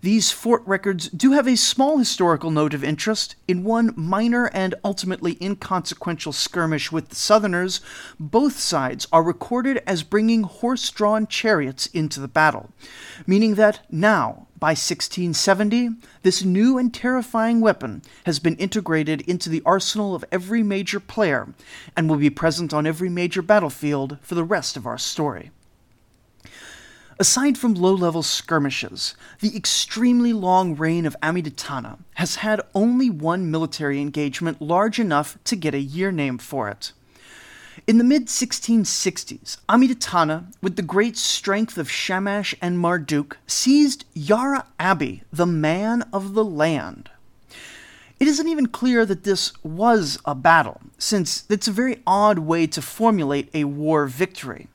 These 0.00 0.30
fort 0.30 0.62
records 0.66 1.08
do 1.08 1.32
have 1.32 1.48
a 1.48 1.56
small 1.56 1.98
historical 1.98 2.50
note 2.50 2.74
of 2.74 2.84
interest. 2.84 3.36
In 3.48 3.64
one 3.64 3.92
minor 3.96 4.46
and 4.52 4.74
ultimately 4.84 5.36
inconsequential 5.40 6.32
skirmish 6.32 6.92
with 6.92 7.08
the 7.08 7.16
Southerners, 7.16 7.80
both 8.18 8.58
sides 8.58 9.06
are 9.12 9.22
recorded 9.22 9.82
as 9.86 10.02
bringing 10.02 10.42
horse 10.42 10.90
drawn 10.90 11.26
chariots 11.26 11.86
into 11.86 12.20
the 12.20 12.28
battle, 12.28 12.70
meaning 13.26 13.54
that 13.54 13.80
now, 13.90 14.46
by 14.58 14.70
1670, 14.70 15.90
this 16.22 16.42
new 16.42 16.78
and 16.78 16.94
terrifying 16.94 17.60
weapon 17.60 18.02
has 18.24 18.38
been 18.38 18.56
integrated 18.56 19.20
into 19.22 19.48
the 19.48 19.62
arsenal 19.66 20.14
of 20.14 20.24
every 20.32 20.62
major 20.62 21.00
player 21.00 21.52
and 21.96 22.08
will 22.08 22.16
be 22.16 22.30
present 22.30 22.72
on 22.72 22.86
every 22.86 23.08
major 23.08 23.42
battlefield 23.42 24.18
for 24.22 24.34
the 24.34 24.44
rest 24.44 24.76
of 24.76 24.86
our 24.86 24.98
story. 24.98 25.50
Aside 27.18 27.56
from 27.56 27.72
low 27.72 27.94
level 27.94 28.22
skirmishes, 28.22 29.14
the 29.40 29.56
extremely 29.56 30.34
long 30.34 30.76
reign 30.76 31.06
of 31.06 31.16
Amidatana 31.22 31.98
has 32.16 32.36
had 32.36 32.60
only 32.74 33.08
one 33.08 33.50
military 33.50 34.02
engagement 34.02 34.60
large 34.60 34.98
enough 34.98 35.38
to 35.44 35.56
get 35.56 35.72
a 35.72 35.80
year 35.80 36.12
name 36.12 36.36
for 36.36 36.68
it. 36.68 36.92
In 37.86 37.96
the 37.96 38.04
mid 38.04 38.26
1660s, 38.26 39.56
Amidatana, 39.66 40.52
with 40.60 40.76
the 40.76 40.82
great 40.82 41.16
strength 41.16 41.78
of 41.78 41.90
Shamash 41.90 42.54
and 42.60 42.78
Marduk, 42.78 43.38
seized 43.46 44.04
Yara 44.12 44.66
Abbey, 44.78 45.22
the 45.32 45.46
man 45.46 46.02
of 46.12 46.34
the 46.34 46.44
land. 46.44 47.08
It 48.20 48.28
isn't 48.28 48.48
even 48.48 48.66
clear 48.66 49.06
that 49.06 49.24
this 49.24 49.52
was 49.64 50.18
a 50.26 50.34
battle, 50.34 50.82
since 50.98 51.44
it's 51.48 51.68
a 51.68 51.72
very 51.72 52.02
odd 52.06 52.40
way 52.40 52.66
to 52.66 52.82
formulate 52.82 53.48
a 53.54 53.64
war 53.64 54.06
victory. 54.06 54.68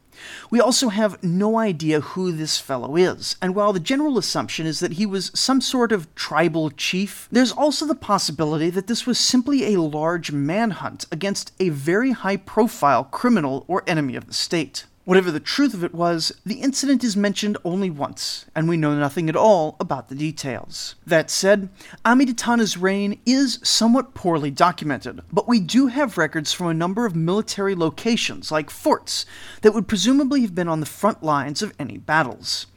We 0.50 0.60
also 0.60 0.90
have 0.90 1.22
no 1.24 1.58
idea 1.58 2.02
who 2.02 2.32
this 2.32 2.58
fellow 2.58 2.96
is, 2.96 3.36
and 3.42 3.56
while 3.56 3.74
the 3.74 3.80
general 3.80 4.18
assumption 4.18 4.66
is 4.66 4.80
that 4.80 4.94
he 4.94 5.06
was 5.06 5.32
some 5.34 5.62
sort 5.62 5.92
of 5.92 6.14
tribal 6.16 6.70
chief, 6.72 7.28
there's 7.32 7.52
also 7.52 7.86
the 7.86 7.96
possibility 7.96 8.70
that 8.70 8.88
this 8.88 9.06
was 9.06 9.18
simply 9.18 9.74
a 9.74 9.82
large 9.82 10.32
manhunt 10.32 11.06
against 11.12 11.54
a 11.60 11.70
very 11.70 12.12
high 12.12 12.38
profile 12.38 13.04
criminal 13.04 13.66
or 13.68 13.84
enemy 13.88 14.16
of 14.16 14.28
the 14.28 14.34
state. 14.34 14.86
Whatever 15.04 15.32
the 15.32 15.40
truth 15.40 15.74
of 15.74 15.84
it 15.84 15.96
was, 15.96 16.32
the 16.46 16.62
incident 16.62 17.04
is 17.04 17.18
mentioned 17.18 17.58
only 17.66 17.90
once, 17.90 18.46
and 18.54 18.70
we 18.70 18.78
know 18.78 18.96
nothing 18.96 19.30
at 19.30 19.36
all 19.36 19.76
about 19.80 20.10
the 20.10 20.16
details. 20.16 20.94
That 21.08 21.32
said, 21.32 21.70
Amidatana's 22.06 22.78
reign 22.78 23.20
is 23.26 23.60
somewhat 23.64 24.14
poorly 24.14 24.52
documented, 24.52 25.22
but 25.34 25.48
we 25.48 25.60
do 25.60 25.88
have 25.88 26.20
records 26.20 26.54
from 26.54 26.68
a 26.68 26.74
number 26.76 27.08
of 27.08 27.16
military 27.16 27.74
locations, 27.74 28.52
like 28.52 28.70
forts, 28.70 29.26
that 29.64 29.74
would 29.74 29.88
presumably 29.88 30.42
have 30.42 30.54
been 30.54 30.68
on 30.68 30.82
the 30.82 30.86
front 30.86 31.24
lines 31.24 31.64
of 31.64 31.74
any 31.80 31.98
battles 31.98 32.68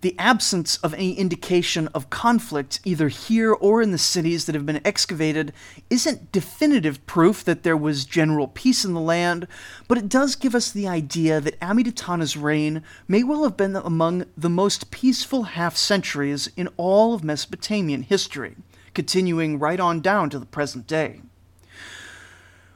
the 0.00 0.14
absence 0.18 0.76
of 0.78 0.94
any 0.94 1.12
indication 1.12 1.88
of 1.88 2.10
conflict, 2.10 2.80
either 2.84 3.08
here 3.08 3.52
or 3.52 3.82
in 3.82 3.90
the 3.90 3.98
cities 3.98 4.46
that 4.46 4.54
have 4.54 4.64
been 4.64 4.80
excavated, 4.84 5.52
isn't 5.90 6.32
definitive 6.32 7.04
proof 7.06 7.44
that 7.44 7.62
there 7.62 7.76
was 7.76 8.04
general 8.04 8.48
peace 8.48 8.84
in 8.84 8.94
the 8.94 9.00
land, 9.00 9.46
but 9.88 9.98
it 9.98 10.08
does 10.08 10.36
give 10.36 10.54
us 10.54 10.70
the 10.70 10.88
idea 10.88 11.40
that 11.40 11.60
Amidatana's 11.60 12.36
reign 12.36 12.82
may 13.06 13.22
well 13.22 13.44
have 13.44 13.56
been 13.56 13.76
among 13.76 14.24
the 14.36 14.50
most 14.50 14.90
peaceful 14.90 15.42
half 15.42 15.76
centuries 15.76 16.48
in 16.56 16.68
all 16.76 17.12
of 17.12 17.24
Mesopotamian 17.24 18.02
history, 18.02 18.56
continuing 18.94 19.58
right 19.58 19.80
on 19.80 20.00
down 20.00 20.30
to 20.30 20.38
the 20.38 20.46
present 20.46 20.86
day. 20.86 21.20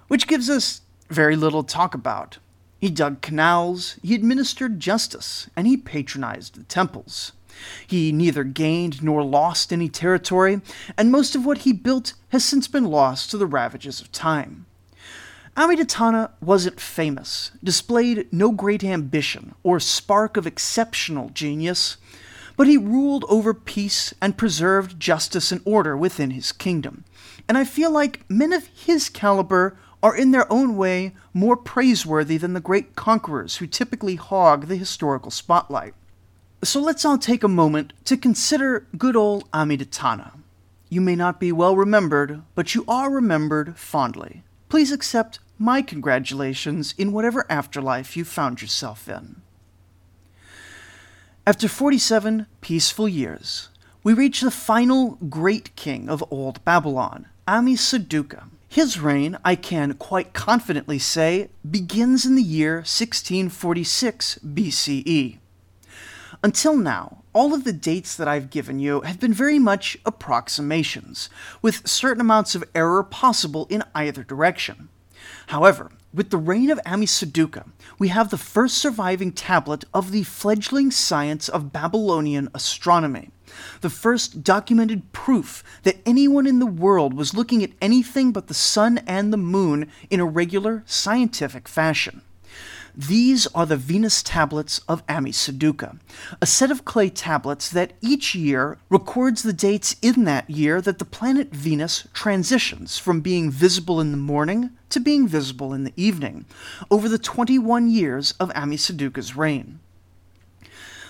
Which 0.08 0.26
gives 0.26 0.50
us 0.50 0.82
very 1.08 1.36
little 1.36 1.62
to 1.62 1.72
talk 1.72 1.94
about. 1.94 2.38
He 2.78 2.90
dug 2.90 3.22
canals, 3.22 3.98
he 4.02 4.14
administered 4.14 4.80
justice, 4.80 5.48
and 5.56 5.66
he 5.66 5.76
patronized 5.76 6.54
the 6.54 6.64
temples. 6.64 7.32
He 7.86 8.12
neither 8.12 8.44
gained 8.44 9.02
nor 9.02 9.22
lost 9.22 9.72
any 9.72 9.88
territory, 9.88 10.60
and 10.98 11.10
most 11.12 11.34
of 11.34 11.46
what 11.46 11.58
he 11.58 11.72
built 11.72 12.14
has 12.30 12.44
since 12.44 12.68
been 12.68 12.84
lost 12.84 13.30
to 13.30 13.38
the 13.38 13.46
ravages 13.46 14.00
of 14.00 14.10
time. 14.12 14.66
Amidatana 15.56 16.30
wasn't 16.40 16.80
famous, 16.80 17.52
displayed 17.62 18.26
no 18.32 18.50
great 18.50 18.82
ambition 18.82 19.54
or 19.62 19.78
spark 19.78 20.36
of 20.36 20.48
exceptional 20.48 21.28
genius, 21.28 21.96
but 22.56 22.66
he 22.66 22.76
ruled 22.76 23.24
over 23.28 23.54
peace 23.54 24.12
and 24.20 24.36
preserved 24.36 24.98
justice 24.98 25.52
and 25.52 25.60
order 25.64 25.96
within 25.96 26.30
his 26.30 26.50
kingdom. 26.50 27.04
And 27.48 27.56
I 27.56 27.64
feel 27.64 27.92
like 27.92 28.28
men 28.28 28.52
of 28.52 28.66
his 28.66 29.08
caliber 29.08 29.76
are 30.04 30.14
in 30.14 30.32
their 30.32 30.52
own 30.52 30.76
way 30.76 31.14
more 31.32 31.56
praiseworthy 31.56 32.36
than 32.36 32.52
the 32.52 32.60
great 32.60 32.94
conquerors 32.94 33.56
who 33.56 33.66
typically 33.66 34.16
hog 34.16 34.66
the 34.66 34.76
historical 34.76 35.30
spotlight. 35.30 35.94
So 36.62 36.78
let's 36.78 37.06
all 37.06 37.16
take 37.16 37.42
a 37.42 37.48
moment 37.48 37.94
to 38.04 38.18
consider 38.18 38.86
good 38.98 39.16
old 39.16 39.50
Amidatana. 39.52 40.32
You 40.90 41.00
may 41.00 41.16
not 41.16 41.40
be 41.40 41.52
well 41.52 41.74
remembered, 41.74 42.42
but 42.54 42.74
you 42.74 42.84
are 42.86 43.10
remembered 43.10 43.78
fondly. 43.78 44.42
Please 44.68 44.92
accept 44.92 45.38
my 45.58 45.80
congratulations 45.80 46.94
in 46.98 47.10
whatever 47.10 47.46
afterlife 47.48 48.14
you 48.14 48.26
found 48.26 48.60
yourself 48.60 49.08
in. 49.08 49.40
After 51.46 51.66
47 51.66 52.44
peaceful 52.60 53.08
years, 53.08 53.70
we 54.02 54.12
reach 54.12 54.42
the 54.42 54.50
final 54.50 55.12
great 55.30 55.74
king 55.76 56.10
of 56.10 56.22
old 56.30 56.62
Babylon, 56.62 57.26
Ammi-Saduqa. 57.48 58.50
His 58.74 58.98
reign, 58.98 59.38
I 59.44 59.54
can 59.54 59.94
quite 59.94 60.32
confidently 60.32 60.98
say, 60.98 61.48
begins 61.70 62.26
in 62.26 62.34
the 62.34 62.42
year 62.42 62.78
1646 62.78 64.40
BCE. 64.44 65.38
Until 66.42 66.76
now, 66.76 67.22
all 67.32 67.54
of 67.54 67.62
the 67.62 67.72
dates 67.72 68.16
that 68.16 68.26
I've 68.26 68.50
given 68.50 68.80
you 68.80 69.02
have 69.02 69.20
been 69.20 69.32
very 69.32 69.60
much 69.60 69.96
approximations, 70.04 71.30
with 71.62 71.86
certain 71.86 72.20
amounts 72.20 72.56
of 72.56 72.64
error 72.74 73.04
possible 73.04 73.68
in 73.70 73.84
either 73.94 74.24
direction. 74.24 74.88
However, 75.46 75.92
with 76.14 76.30
the 76.30 76.38
reign 76.38 76.70
of 76.70 76.80
Ammi-Saduqa, 76.86 77.66
we 77.98 78.08
have 78.08 78.30
the 78.30 78.38
first 78.38 78.78
surviving 78.78 79.32
tablet 79.32 79.84
of 79.92 80.12
the 80.12 80.22
fledgling 80.22 80.90
science 80.90 81.48
of 81.48 81.72
Babylonian 81.72 82.48
astronomy 82.54 83.30
the 83.80 83.90
first 83.90 84.42
documented 84.42 85.12
proof 85.12 85.62
that 85.82 85.98
anyone 86.06 86.46
in 86.46 86.58
the 86.58 86.66
world 86.66 87.14
was 87.14 87.34
looking 87.34 87.62
at 87.62 87.70
anything 87.80 88.32
but 88.32 88.48
the 88.48 88.54
sun 88.54 88.98
and 89.06 89.32
the 89.32 89.38
moon 89.38 89.90
in 90.10 90.20
a 90.20 90.24
regular 90.24 90.82
scientific 90.86 91.68
fashion. 91.68 92.22
These 92.96 93.48
are 93.48 93.66
the 93.66 93.76
Venus 93.76 94.22
tablets 94.22 94.78
of 94.88 95.04
Ammi-Saduqa, 95.08 95.98
a 96.40 96.46
set 96.46 96.70
of 96.70 96.84
clay 96.84 97.10
tablets 97.10 97.68
that 97.68 97.94
each 98.00 98.36
year 98.36 98.78
records 98.88 99.42
the 99.42 99.52
dates 99.52 99.96
in 100.00 100.22
that 100.24 100.48
year 100.48 100.80
that 100.80 101.00
the 101.00 101.04
planet 101.04 101.50
Venus 101.50 102.06
transitions 102.12 102.96
from 102.96 103.20
being 103.20 103.50
visible 103.50 104.00
in 104.00 104.12
the 104.12 104.16
morning 104.16 104.70
to 104.90 105.00
being 105.00 105.26
visible 105.26 105.72
in 105.72 105.82
the 105.82 105.92
evening, 105.96 106.44
over 106.88 107.08
the 107.08 107.18
21 107.18 107.90
years 107.90 108.30
of 108.38 108.50
Ammi-Saduqa's 108.50 109.34
reign. 109.34 109.80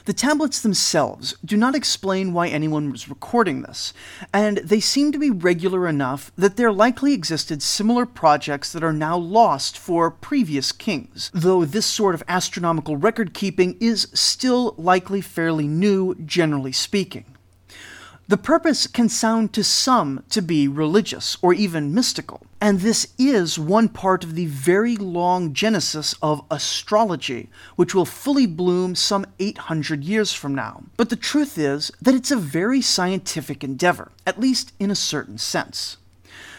The 0.07 0.13
tablets 0.13 0.61
themselves 0.61 1.35
do 1.43 1.57
not 1.57 1.75
explain 1.75 2.35
why 2.35 2.49
anyone 2.49 2.91
was 2.91 3.09
recording 3.09 3.63
this, 3.63 3.95
and 4.35 4.59
they 4.59 4.79
seem 4.79 5.13
to 5.13 5.19
be 5.19 5.31
regular 5.31 5.89
enough 5.89 6.31
that 6.37 6.57
there 6.59 6.71
likely 6.71 7.15
existed 7.15 7.63
similar 7.63 8.05
projects 8.05 8.71
that 8.73 8.85
are 8.85 8.93
now 8.93 9.17
lost 9.17 9.79
for 9.79 10.11
previous 10.11 10.73
kings, 10.73 11.31
though 11.33 11.65
this 11.65 11.87
sort 11.87 12.15
of 12.15 12.23
astronomical 12.29 12.99
record 12.99 13.33
keeping 13.33 13.79
is 13.81 14.09
still 14.13 14.75
likely 14.77 15.23
fairly 15.23 15.67
new, 15.67 16.15
generally 16.17 16.73
speaking. 16.73 17.25
The 18.29 18.37
purpose 18.37 18.87
can 18.87 19.09
sound 19.09 19.55
to 19.55 19.65
some 19.65 20.23
to 20.29 20.43
be 20.43 20.69
religious 20.69 21.39
or 21.41 21.55
even 21.55 21.95
mystical, 21.95 22.43
and 22.65 22.81
this 22.81 23.09
is 23.19 23.59
one 23.59 23.91
part 23.91 24.25
of 24.25 24.35
the 24.35 24.47
very 24.47 24.97
long 24.97 25.53
genesis 25.53 26.15
of 26.23 26.43
astrology, 26.51 27.51
which 27.77 27.95
will 27.95 28.07
fully 28.07 28.47
bloom 28.47 28.95
some 28.95 29.27
800 29.39 30.03
years 30.03 30.33
from 30.33 30.55
now. 30.55 30.85
But 30.97 31.11
the 31.11 31.15
truth 31.15 31.59
is 31.59 31.93
that 32.01 32.15
it's 32.15 32.31
a 32.31 32.37
very 32.37 32.81
scientific 32.81 33.63
endeavor, 33.63 34.13
at 34.27 34.41
least 34.41 34.73
in 34.81 34.91
a 34.91 34.95
certain 34.95 35.37
sense. 35.37 35.99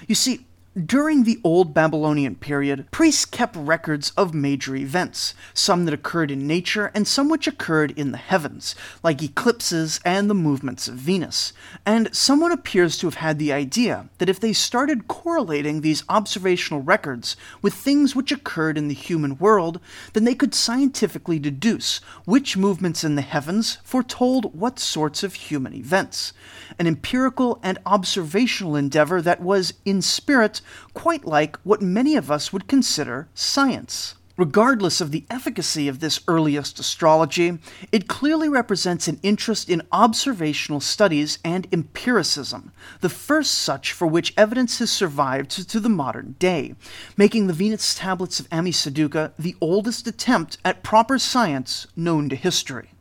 You 0.08 0.14
see, 0.14 0.46
during 0.75 1.24
the 1.24 1.39
Old 1.41 1.74
Babylonian 1.74 2.36
period, 2.36 2.91
priests 2.91 3.24
kept 3.24 3.55
records 3.55 4.12
of 4.17 4.34
major 4.34 4.75
events, 4.75 5.34
some 5.53 5.86
that 5.86 5.94
occurred 5.94 6.29
in 6.29 6.46
nature 6.46 6.91
and 6.94 7.08
some 7.08 7.29
which 7.29 7.48
occurred 7.48 7.91
in 7.91 8.12
the 8.12 8.17
heavens, 8.17 8.75
like 9.01 9.24
eclipses 9.24 10.01
and 10.03 10.29
the 10.29 10.34
movements 10.34 10.89
of 10.89 10.96
Venus. 10.96 11.53
And 11.86 12.13
someone 12.13 12.51
appears 12.51 12.98
to 12.98 13.08
have 13.08 13.15
had 13.15 13.39
the 13.39 13.53
idea 13.53 14.10
that 14.17 14.27
if 14.27 14.38
they 14.38 14.51
started 14.51 15.08
correlating 15.08 15.79
these 15.79 16.03
observational 16.10 16.82
records 16.82 17.38
with 17.62 17.74
things 17.74 18.13
which 18.13 18.34
occurred 18.34 18.77
in 18.77 18.89
the 18.89 18.94
human 18.94 19.38
world, 19.38 19.79
then 20.12 20.25
they 20.25 20.36
could 20.36 20.53
scientifically 20.53 21.39
deduce 21.39 22.00
which 22.25 22.58
movements 22.58 23.05
in 23.05 23.15
the 23.15 23.22
heavens 23.22 23.77
foretold 23.82 24.53
what 24.53 24.77
sorts 24.79 25.24
of 25.24 25.36
human 25.36 25.74
events. 25.74 26.34
An 26.77 26.86
empirical 26.86 27.62
and 27.63 27.77
observational 27.86 28.75
endeavor 28.75 29.22
that 29.22 29.41
was, 29.41 29.74
in 29.86 30.01
spirit, 30.01 30.62
quite 30.93 31.25
like 31.25 31.57
what 31.63 31.81
many 31.81 32.15
of 32.15 32.31
us 32.31 32.51
would 32.51 32.67
consider 32.67 33.27
science. 33.34 34.15
Regardless 34.38 35.00
of 35.00 35.12
the 35.12 35.24
efficacy 35.29 35.88
of 35.88 36.01
this 36.01 36.19
earliest 36.27 36.77
astrology, 36.77 37.57
it 37.93 38.10
clearly 38.10 38.50
represents 38.50 39.07
an 39.07 39.17
interest 39.24 39.69
in 39.69 39.81
observational 39.93 40.81
studies 40.81 41.39
and 41.45 41.67
empiricism, 41.72 42.74
the 43.00 43.07
first 43.07 43.53
such 43.53 43.93
for 43.93 44.05
which 44.05 44.34
evidence 44.36 44.79
has 44.79 44.91
survived 44.91 45.51
to 45.69 45.79
the 45.79 45.88
modern 45.88 46.36
day, 46.38 46.75
making 47.15 47.48
the 47.48 47.53
Venus 47.53 47.95
tablets 47.95 48.41
of 48.41 48.50
Ammisaduqa 48.50 49.31
the 49.39 49.55
oldest 49.62 50.05
attempt 50.05 50.57
at 50.65 50.84
proper 50.84 51.17
science 51.17 51.88
known 51.95 52.27
to 52.27 52.36
history. 52.36 52.91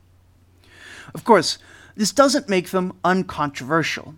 Of 1.14 1.24
course, 1.24 1.58
this 1.96 2.12
doesn't 2.12 2.48
make 2.48 2.70
them 2.70 2.92
uncontroversial 3.04 4.14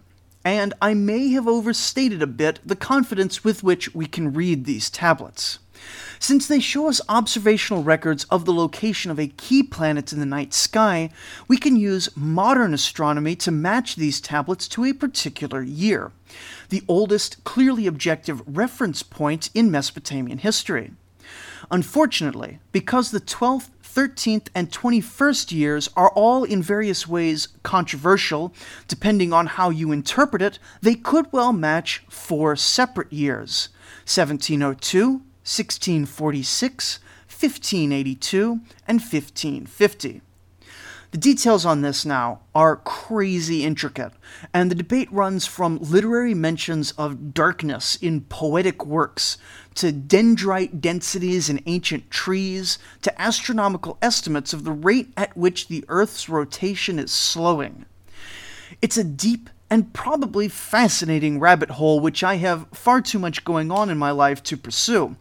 and 0.46 0.74
I 0.80 0.94
may 0.94 1.30
have 1.30 1.48
overstated 1.48 2.22
a 2.22 2.26
bit 2.28 2.60
the 2.64 2.76
confidence 2.76 3.42
with 3.42 3.64
which 3.64 3.92
we 3.96 4.06
can 4.06 4.32
read 4.32 4.64
these 4.64 4.88
tablets. 4.88 5.58
Since 6.20 6.46
they 6.46 6.60
show 6.60 6.88
us 6.88 7.00
observational 7.08 7.82
records 7.82 8.22
of 8.30 8.44
the 8.44 8.52
location 8.52 9.10
of 9.10 9.18
a 9.18 9.26
key 9.26 9.64
planet 9.64 10.12
in 10.12 10.20
the 10.20 10.24
night 10.24 10.54
sky, 10.54 11.10
we 11.48 11.56
can 11.56 11.74
use 11.74 12.16
modern 12.16 12.72
astronomy 12.72 13.34
to 13.34 13.50
match 13.50 13.96
these 13.96 14.20
tablets 14.20 14.68
to 14.68 14.84
a 14.84 14.92
particular 14.92 15.62
year, 15.62 16.12
the 16.68 16.84
oldest 16.86 17.42
clearly 17.42 17.88
objective 17.88 18.40
reference 18.46 19.02
point 19.02 19.50
in 19.52 19.68
Mesopotamian 19.68 20.38
history. 20.38 20.92
Unfortunately, 21.72 22.60
because 22.70 23.10
the 23.10 23.20
12th 23.20 23.70
13th 23.96 24.48
and 24.54 24.70
21st 24.70 25.52
years 25.52 25.88
are 25.96 26.10
all 26.10 26.44
in 26.44 26.62
various 26.62 27.08
ways 27.08 27.48
controversial. 27.62 28.52
Depending 28.88 29.32
on 29.32 29.46
how 29.46 29.70
you 29.70 29.90
interpret 29.90 30.42
it, 30.42 30.58
they 30.82 30.94
could 30.94 31.32
well 31.32 31.50
match 31.50 32.04
four 32.06 32.54
separate 32.56 33.10
years 33.10 33.70
1702, 34.04 35.12
1646, 35.12 36.98
1582, 37.26 38.60
and 38.86 39.00
1550. 39.00 40.20
The 41.16 41.23
details 41.32 41.64
on 41.64 41.80
this 41.80 42.04
now 42.04 42.40
are 42.54 42.76
crazy 42.76 43.64
intricate, 43.64 44.12
and 44.52 44.70
the 44.70 44.75
debate 44.75 45.11
runs 45.11 45.46
from 45.46 45.78
literary 45.78 46.35
mentions 46.35 46.90
of 46.99 47.32
darkness 47.32 47.96
in 47.96 48.20
poetic 48.20 48.85
works 48.85 49.38
to 49.76 49.94
dendrite 49.94 50.83
densities 50.83 51.48
in 51.48 51.62
ancient 51.64 52.11
trees 52.11 52.79
to 53.00 53.18
astronomical 53.18 53.96
estimates 54.02 54.52
of 54.52 54.64
the 54.64 54.72
rate 54.72 55.14
at 55.16 55.35
which 55.35 55.68
the 55.68 55.87
Earth's 55.88 56.29
rotation 56.29 56.98
is 56.98 57.12
slowing. 57.12 57.87
It's 58.83 58.98
a 58.98 59.02
deep 59.02 59.48
and 59.70 59.94
probably 59.94 60.48
fascinating 60.48 61.40
rabbit 61.40 61.70
hole 61.70 61.98
which 61.98 62.22
I 62.22 62.35
have 62.37 62.68
far 62.74 63.00
too 63.00 63.18
much 63.18 63.42
going 63.42 63.70
on 63.70 63.88
in 63.88 63.96
my 63.96 64.11
life 64.11 64.42
to 64.42 64.57
pursue. 64.59 65.16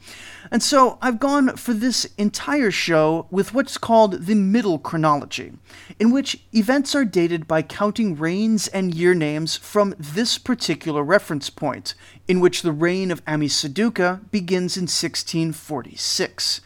And 0.56 0.64
so 0.64 0.98
I've 1.02 1.20
gone 1.20 1.58
for 1.58 1.74
this 1.74 2.06
entire 2.18 2.72
show 2.72 3.28
with 3.30 3.54
what's 3.54 3.78
called 3.78 4.26
the 4.26 4.36
middle 4.36 4.80
chronology, 4.80 5.52
in 6.00 6.12
which 6.12 6.46
events 6.54 6.96
are 6.96 7.04
dated 7.04 7.46
by 7.46 7.62
counting 7.62 8.16
reigns 8.16 8.70
and 8.70 8.96
year 8.96 9.14
names 9.14 9.58
from 9.58 9.96
this 10.00 10.38
particular 10.38 11.04
reference 11.04 11.50
point, 11.50 11.94
in 12.30 12.40
which 12.40 12.62
the 12.62 12.72
reign 12.72 13.12
of 13.12 13.22
Ammisaduqa 13.26 14.32
begins 14.32 14.78
in 14.78 14.84
1646, 14.84 16.62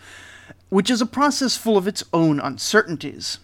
which 0.70 0.92
is 0.92 1.02
a 1.02 1.08
process 1.08 1.58
full 1.58 1.76
of 1.76 1.88
its 1.88 2.04
own 2.14 2.40
uncertainties. 2.40 3.40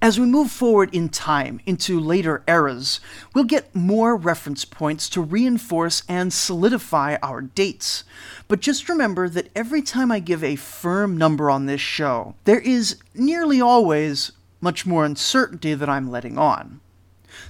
As 0.00 0.18
we 0.18 0.26
move 0.26 0.52
forward 0.52 0.94
in 0.94 1.08
time 1.08 1.60
into 1.66 1.98
later 1.98 2.44
eras, 2.46 3.00
we'll 3.34 3.42
get 3.42 3.74
more 3.74 4.14
reference 4.14 4.64
points 4.64 5.08
to 5.10 5.20
reinforce 5.20 6.04
and 6.08 6.32
solidify 6.32 7.16
our 7.20 7.40
dates. 7.40 8.04
But 8.46 8.60
just 8.60 8.88
remember 8.88 9.28
that 9.28 9.50
every 9.56 9.82
time 9.82 10.12
I 10.12 10.20
give 10.20 10.44
a 10.44 10.54
firm 10.54 11.16
number 11.16 11.50
on 11.50 11.66
this 11.66 11.80
show, 11.80 12.36
there 12.44 12.60
is 12.60 12.98
nearly 13.12 13.60
always 13.60 14.30
much 14.60 14.86
more 14.86 15.04
uncertainty 15.04 15.74
that 15.74 15.88
I'm 15.88 16.08
letting 16.08 16.38
on. 16.38 16.80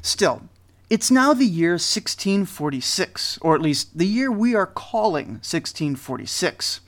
Still, 0.00 0.48
it's 0.88 1.10
now 1.10 1.34
the 1.34 1.44
year 1.44 1.72
1646, 1.72 3.38
or 3.42 3.54
at 3.54 3.60
least 3.60 3.98
the 3.98 4.06
year 4.06 4.32
we 4.32 4.54
are 4.54 4.66
calling 4.66 5.42
1646. 5.44 6.80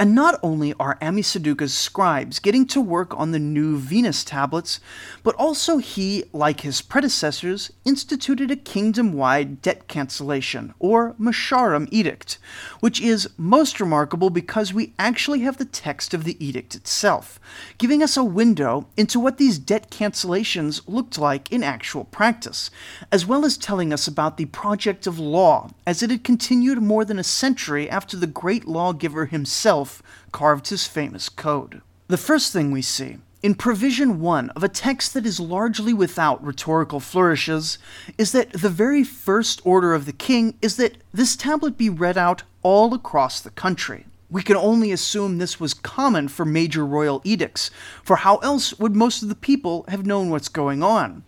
And 0.00 0.14
not 0.14 0.38
only 0.44 0.72
are 0.78 0.96
Ammisaduqa's 1.02 1.74
scribes 1.74 2.38
getting 2.38 2.66
to 2.68 2.80
work 2.80 3.18
on 3.18 3.32
the 3.32 3.40
new 3.40 3.76
Venus 3.76 4.22
tablets, 4.22 4.78
but 5.24 5.34
also 5.34 5.78
he, 5.78 6.22
like 6.32 6.60
his 6.60 6.80
predecessors, 6.80 7.72
instituted 7.84 8.48
a 8.52 8.56
kingdom 8.56 9.12
wide 9.12 9.60
debt 9.60 9.88
cancellation, 9.88 10.72
or 10.78 11.14
Mesharim 11.18 11.88
Edict, 11.90 12.38
which 12.78 13.00
is 13.00 13.28
most 13.36 13.80
remarkable 13.80 14.30
because 14.30 14.72
we 14.72 14.92
actually 15.00 15.40
have 15.40 15.56
the 15.56 15.64
text 15.64 16.14
of 16.14 16.22
the 16.22 16.36
edict 16.44 16.76
itself, 16.76 17.40
giving 17.78 18.00
us 18.00 18.16
a 18.16 18.22
window 18.22 18.86
into 18.96 19.18
what 19.18 19.36
these 19.36 19.58
debt 19.58 19.90
cancellations 19.90 20.80
looked 20.86 21.18
like 21.18 21.50
in 21.50 21.64
actual 21.64 22.04
practice, 22.04 22.70
as 23.10 23.26
well 23.26 23.44
as 23.44 23.58
telling 23.58 23.92
us 23.92 24.06
about 24.06 24.36
the 24.36 24.44
project 24.44 25.08
of 25.08 25.18
law 25.18 25.68
as 25.84 26.04
it 26.04 26.10
had 26.10 26.22
continued 26.22 26.80
more 26.80 27.04
than 27.04 27.18
a 27.18 27.24
century 27.24 27.90
after 27.90 28.16
the 28.16 28.28
great 28.28 28.68
lawgiver 28.68 29.26
himself 29.26 29.87
himself 29.88 30.02
carved 30.32 30.68
his 30.68 30.86
famous 30.86 31.28
code. 31.28 31.80
The 32.08 32.16
first 32.16 32.52
thing 32.52 32.70
we 32.70 32.82
see, 32.82 33.18
in 33.42 33.54
provision 33.54 34.20
1 34.20 34.50
of 34.50 34.62
a 34.62 34.68
text 34.68 35.14
that 35.14 35.26
is 35.26 35.40
largely 35.40 35.94
without 35.94 36.44
rhetorical 36.44 37.00
flourishes, 37.00 37.78
is 38.18 38.32
that 38.32 38.52
the 38.52 38.68
very 38.68 39.04
first 39.04 39.60
order 39.64 39.94
of 39.94 40.04
the 40.04 40.12
king 40.12 40.54
is 40.60 40.76
that 40.76 40.96
this 41.12 41.36
tablet 41.36 41.78
be 41.78 41.88
read 41.88 42.18
out 42.18 42.42
all 42.62 42.92
across 42.94 43.40
the 43.40 43.50
country. 43.50 44.04
We 44.30 44.42
can 44.42 44.56
only 44.56 44.92
assume 44.92 45.38
this 45.38 45.58
was 45.58 45.72
common 45.72 46.28
for 46.28 46.44
major 46.44 46.84
royal 46.84 47.22
edicts, 47.24 47.70
for 48.02 48.16
how 48.16 48.36
else 48.38 48.78
would 48.78 48.94
most 48.94 49.22
of 49.22 49.30
the 49.30 49.34
people 49.34 49.86
have 49.88 50.04
known 50.04 50.28
what's 50.28 50.50
going 50.50 50.82
on? 50.82 51.24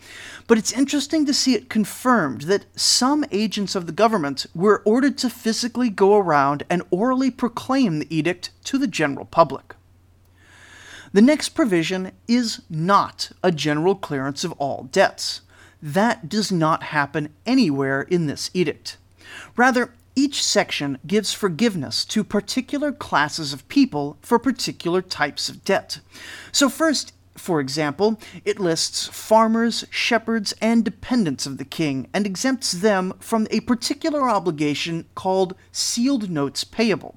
But 0.46 0.58
it's 0.58 0.72
interesting 0.72 1.24
to 1.24 1.32
see 1.32 1.54
it 1.54 1.70
confirmed 1.70 2.42
that 2.42 2.66
some 2.78 3.24
agents 3.30 3.74
of 3.74 3.86
the 3.86 3.92
government 3.92 4.44
were 4.54 4.82
ordered 4.84 5.16
to 5.18 5.30
physically 5.30 5.88
go 5.88 6.18
around 6.18 6.64
and 6.68 6.82
orally 6.90 7.30
proclaim 7.30 8.00
the 8.00 8.14
edict 8.14 8.50
to 8.64 8.76
the 8.76 8.86
general 8.86 9.24
public. 9.24 9.76
The 11.12 11.22
next 11.22 11.50
provision 11.50 12.12
is 12.28 12.60
not 12.68 13.32
a 13.42 13.50
general 13.50 13.94
clearance 13.94 14.44
of 14.44 14.52
all 14.52 14.88
debts. 14.92 15.40
That 15.82 16.28
does 16.28 16.52
not 16.52 16.84
happen 16.84 17.32
anywhere 17.46 18.02
in 18.02 18.26
this 18.26 18.50
edict. 18.52 18.98
Rather, 19.56 19.94
each 20.20 20.44
section 20.44 20.98
gives 21.06 21.32
forgiveness 21.32 22.04
to 22.04 22.22
particular 22.22 22.92
classes 22.92 23.54
of 23.54 23.66
people 23.68 24.18
for 24.20 24.38
particular 24.38 25.00
types 25.00 25.48
of 25.48 25.64
debt. 25.64 26.00
So, 26.52 26.68
first, 26.68 27.14
for 27.38 27.58
example, 27.58 28.20
it 28.44 28.60
lists 28.60 29.06
farmers, 29.06 29.86
shepherds, 29.88 30.52
and 30.60 30.84
dependents 30.84 31.46
of 31.46 31.56
the 31.56 31.64
king 31.64 32.06
and 32.12 32.26
exempts 32.26 32.72
them 32.72 33.14
from 33.18 33.46
a 33.50 33.60
particular 33.60 34.28
obligation 34.28 35.06
called 35.14 35.54
sealed 35.72 36.28
notes 36.28 36.64
payable, 36.64 37.14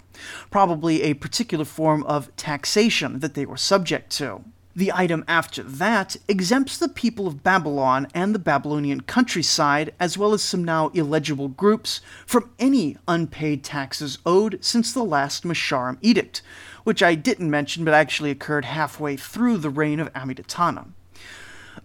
probably 0.49 1.01
a 1.01 1.13
particular 1.15 1.65
form 1.65 2.03
of 2.03 2.33
taxation 2.37 3.19
that 3.19 3.33
they 3.33 3.45
were 3.45 3.57
subject 3.57 4.11
to. 4.11 4.45
The 4.75 4.91
item 4.91 5.23
after 5.27 5.61
that 5.61 6.15
exempts 6.27 6.79
the 6.79 6.89
people 6.89 7.27
of 7.27 7.43
Babylon 7.43 8.07
and 8.15 8.33
the 8.33 8.39
Babylonian 8.39 9.01
countryside, 9.01 9.93
as 9.99 10.17
well 10.17 10.33
as 10.33 10.41
some 10.41 10.63
now 10.63 10.87
illegible 10.95 11.49
groups, 11.49 12.01
from 12.25 12.49
any 12.57 12.97
unpaid 13.07 13.63
taxes 13.63 14.17
owed 14.25 14.57
since 14.61 14.91
the 14.91 15.03
last 15.03 15.43
Mesharim 15.43 15.99
edict, 16.01 16.41
which 16.85 17.03
I 17.03 17.13
didn't 17.13 17.51
mention 17.51 17.85
but 17.85 17.93
actually 17.93 18.31
occurred 18.31 18.65
halfway 18.65 19.15
through 19.15 19.57
the 19.57 19.69
reign 19.69 19.99
of 19.99 20.11
Amidatana. 20.13 20.87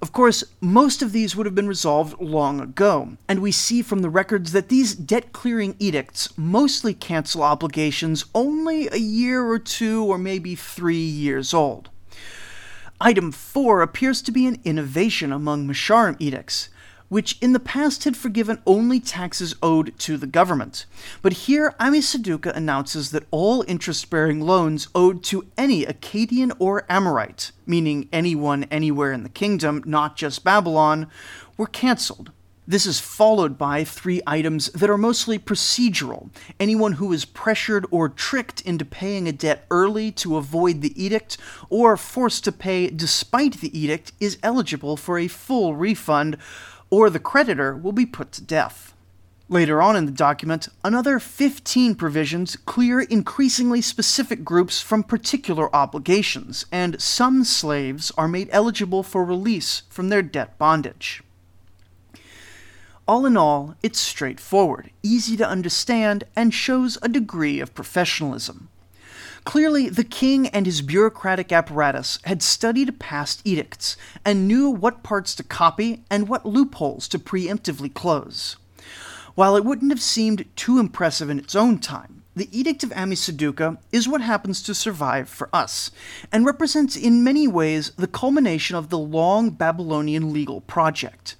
Of 0.00 0.12
course, 0.12 0.44
most 0.62 1.02
of 1.02 1.12
these 1.12 1.36
would 1.36 1.44
have 1.44 1.54
been 1.54 1.68
resolved 1.68 2.18
long 2.18 2.58
ago, 2.58 3.18
and 3.28 3.42
we 3.42 3.52
see 3.52 3.82
from 3.82 4.00
the 4.00 4.08
records 4.08 4.52
that 4.52 4.70
these 4.70 4.94
debt 4.94 5.32
clearing 5.32 5.76
edicts 5.78 6.32
mostly 6.38 6.94
cancel 6.94 7.42
obligations 7.42 8.24
only 8.34 8.88
a 8.88 8.96
year 8.96 9.44
or 9.44 9.58
two 9.58 10.04
or 10.04 10.16
maybe 10.16 10.54
three 10.54 10.96
years 10.96 11.52
old. 11.52 11.90
Item 13.00 13.30
4 13.30 13.80
appears 13.80 14.20
to 14.22 14.32
be 14.32 14.44
an 14.46 14.58
innovation 14.64 15.30
among 15.30 15.68
Mesharim 15.68 16.16
edicts, 16.18 16.68
which 17.08 17.38
in 17.40 17.52
the 17.52 17.60
past 17.60 18.02
had 18.02 18.16
forgiven 18.16 18.60
only 18.66 18.98
taxes 18.98 19.54
owed 19.62 19.96
to 20.00 20.16
the 20.16 20.26
government. 20.26 20.84
But 21.22 21.32
here, 21.32 21.76
Ammisaduqa 21.78 22.54
announces 22.56 23.12
that 23.12 23.28
all 23.30 23.64
interest 23.68 24.10
bearing 24.10 24.40
loans 24.40 24.88
owed 24.96 25.22
to 25.24 25.46
any 25.56 25.86
Akkadian 25.86 26.50
or 26.58 26.84
Amorite, 26.90 27.52
meaning 27.66 28.08
anyone 28.12 28.64
anywhere 28.64 29.12
in 29.12 29.22
the 29.22 29.28
kingdom, 29.28 29.80
not 29.86 30.16
just 30.16 30.42
Babylon, 30.42 31.06
were 31.56 31.68
cancelled. 31.68 32.32
This 32.70 32.84
is 32.84 33.00
followed 33.00 33.56
by 33.56 33.82
three 33.82 34.20
items 34.26 34.66
that 34.72 34.90
are 34.90 34.98
mostly 34.98 35.38
procedural. 35.38 36.28
Anyone 36.60 36.92
who 36.92 37.14
is 37.14 37.24
pressured 37.24 37.86
or 37.90 38.10
tricked 38.10 38.60
into 38.60 38.84
paying 38.84 39.26
a 39.26 39.32
debt 39.32 39.64
early 39.70 40.12
to 40.12 40.36
avoid 40.36 40.82
the 40.82 40.92
edict, 41.02 41.38
or 41.70 41.96
forced 41.96 42.44
to 42.44 42.52
pay 42.52 42.90
despite 42.90 43.62
the 43.62 43.76
edict, 43.76 44.12
is 44.20 44.36
eligible 44.42 44.98
for 44.98 45.18
a 45.18 45.28
full 45.28 45.76
refund, 45.76 46.36
or 46.90 47.08
the 47.08 47.18
creditor 47.18 47.74
will 47.74 47.92
be 47.92 48.04
put 48.04 48.32
to 48.32 48.44
death. 48.44 48.92
Later 49.48 49.80
on 49.80 49.96
in 49.96 50.04
the 50.04 50.12
document, 50.12 50.68
another 50.84 51.18
15 51.18 51.94
provisions 51.94 52.54
clear 52.54 53.00
increasingly 53.00 53.80
specific 53.80 54.44
groups 54.44 54.82
from 54.82 55.02
particular 55.04 55.74
obligations, 55.74 56.66
and 56.70 57.00
some 57.00 57.44
slaves 57.44 58.12
are 58.18 58.28
made 58.28 58.50
eligible 58.52 59.02
for 59.02 59.24
release 59.24 59.84
from 59.88 60.10
their 60.10 60.20
debt 60.20 60.58
bondage. 60.58 61.22
All 63.08 63.24
in 63.24 63.38
all, 63.38 63.74
it's 63.82 63.98
straightforward, 63.98 64.90
easy 65.02 65.34
to 65.38 65.48
understand, 65.48 66.24
and 66.36 66.52
shows 66.52 66.98
a 67.00 67.08
degree 67.08 67.58
of 67.58 67.74
professionalism. 67.74 68.68
Clearly, 69.44 69.88
the 69.88 70.04
king 70.04 70.48
and 70.48 70.66
his 70.66 70.82
bureaucratic 70.82 71.50
apparatus 71.50 72.18
had 72.24 72.42
studied 72.42 72.98
past 72.98 73.40
edicts 73.46 73.96
and 74.26 74.46
knew 74.46 74.68
what 74.68 75.02
parts 75.02 75.34
to 75.36 75.42
copy 75.42 76.04
and 76.10 76.28
what 76.28 76.44
loopholes 76.44 77.08
to 77.08 77.18
preemptively 77.18 77.92
close. 77.92 78.56
While 79.34 79.56
it 79.56 79.64
wouldn't 79.64 79.90
have 79.90 80.02
seemed 80.02 80.44
too 80.54 80.78
impressive 80.78 81.30
in 81.30 81.38
its 81.38 81.54
own 81.54 81.78
time, 81.78 82.24
the 82.36 82.50
Edict 82.52 82.84
of 82.84 82.90
Ammisaduqa 82.90 83.78
is 83.90 84.06
what 84.06 84.20
happens 84.20 84.62
to 84.64 84.74
survive 84.74 85.30
for 85.30 85.48
us, 85.50 85.90
and 86.30 86.44
represents 86.44 86.94
in 86.94 87.24
many 87.24 87.48
ways 87.48 87.90
the 87.96 88.06
culmination 88.06 88.76
of 88.76 88.90
the 88.90 88.98
long 88.98 89.48
Babylonian 89.48 90.30
legal 90.30 90.60
project 90.60 91.36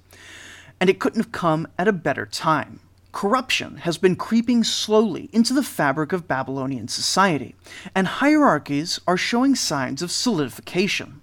and 0.81 0.89
it 0.89 0.99
couldn't 0.99 1.21
have 1.21 1.33
come 1.33 1.69
at 1.79 1.89
a 1.89 1.93
better 1.93 2.27
time. 2.27 2.81
Corruption 3.11 3.79
has 3.79 3.99
been 3.99 4.17
creeping 4.17 4.63
slowly 4.63 5.31
into 5.33 5.55
the 5.55 5.63
fabric 5.63 6.13
of 6.13 6.29
Babylonian 6.29 6.89
society, 6.89 7.55
and 7.95 8.07
hierarchies 8.07 9.01
are 9.07 9.17
showing 9.17 9.55
signs 9.55 10.03
of 10.03 10.13
solidification. 10.13 11.21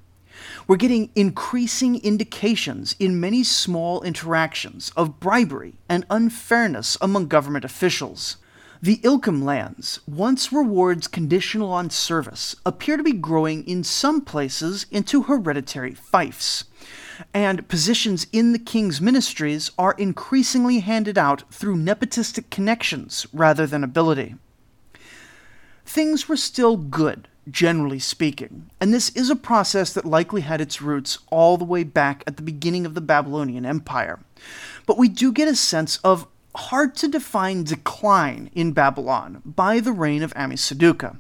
We're 0.68 0.78
getting 0.78 1.12
increasing 1.16 2.04
indications 2.04 2.96
in 3.00 3.20
many 3.20 3.44
small 3.44 4.02
interactions 4.02 4.92
of 4.98 5.20
bribery 5.20 5.76
and 5.88 6.06
unfairness 6.10 6.98
among 7.00 7.28
government 7.28 7.66
officials. 7.66 8.38
The 8.82 8.98
Ilkham 8.98 9.44
lands, 9.44 10.00
once 10.08 10.52
rewards 10.52 11.08
conditional 11.08 11.72
on 11.72 11.90
service, 11.92 12.56
appear 12.66 12.98
to 12.98 13.04
be 13.04 13.14
growing 13.14 13.66
in 13.68 13.84
some 13.84 14.22
places 14.22 14.86
into 14.92 15.24
hereditary 15.24 15.94
fiefs 15.94 16.66
and 17.34 17.68
positions 17.68 18.28
in 18.32 18.52
the 18.52 18.60
king's 18.60 19.02
ministries 19.02 19.72
are 19.78 19.96
increasingly 19.98 20.80
handed 20.80 21.18
out 21.18 21.44
through 21.54 21.78
nepotistic 21.78 22.50
connections 22.50 23.28
rather 23.34 23.66
than 23.68 23.84
ability. 23.84 24.36
Things 25.86 26.28
were 26.28 26.38
still 26.38 26.78
good, 26.78 27.28
generally 27.50 28.00
speaking, 28.00 28.70
and 28.82 28.94
this 28.94 29.10
is 29.10 29.30
a 29.30 29.36
process 29.36 29.94
that 29.94 30.06
likely 30.06 30.42
had 30.42 30.62
its 30.62 30.82
roots 30.82 31.20
all 31.30 31.58
the 31.58 31.64
way 31.64 31.84
back 31.84 32.24
at 32.26 32.38
the 32.38 32.44
beginning 32.44 32.86
of 32.86 32.96
the 32.96 33.02
Babylonian 33.02 33.66
Empire. 33.66 34.20
But 34.86 34.98
we 34.98 35.08
do 35.08 35.32
get 35.32 35.48
a 35.48 35.56
sense 35.56 35.98
of 35.98 36.28
hard 36.56 36.96
to 36.96 37.08
define 37.08 37.64
decline 37.64 38.50
in 38.56 38.72
Babylon 38.72 39.42
by 39.46 39.80
the 39.80 39.92
reign 39.92 40.24
of 40.24 40.34
Ammisaduqa. 40.34 41.18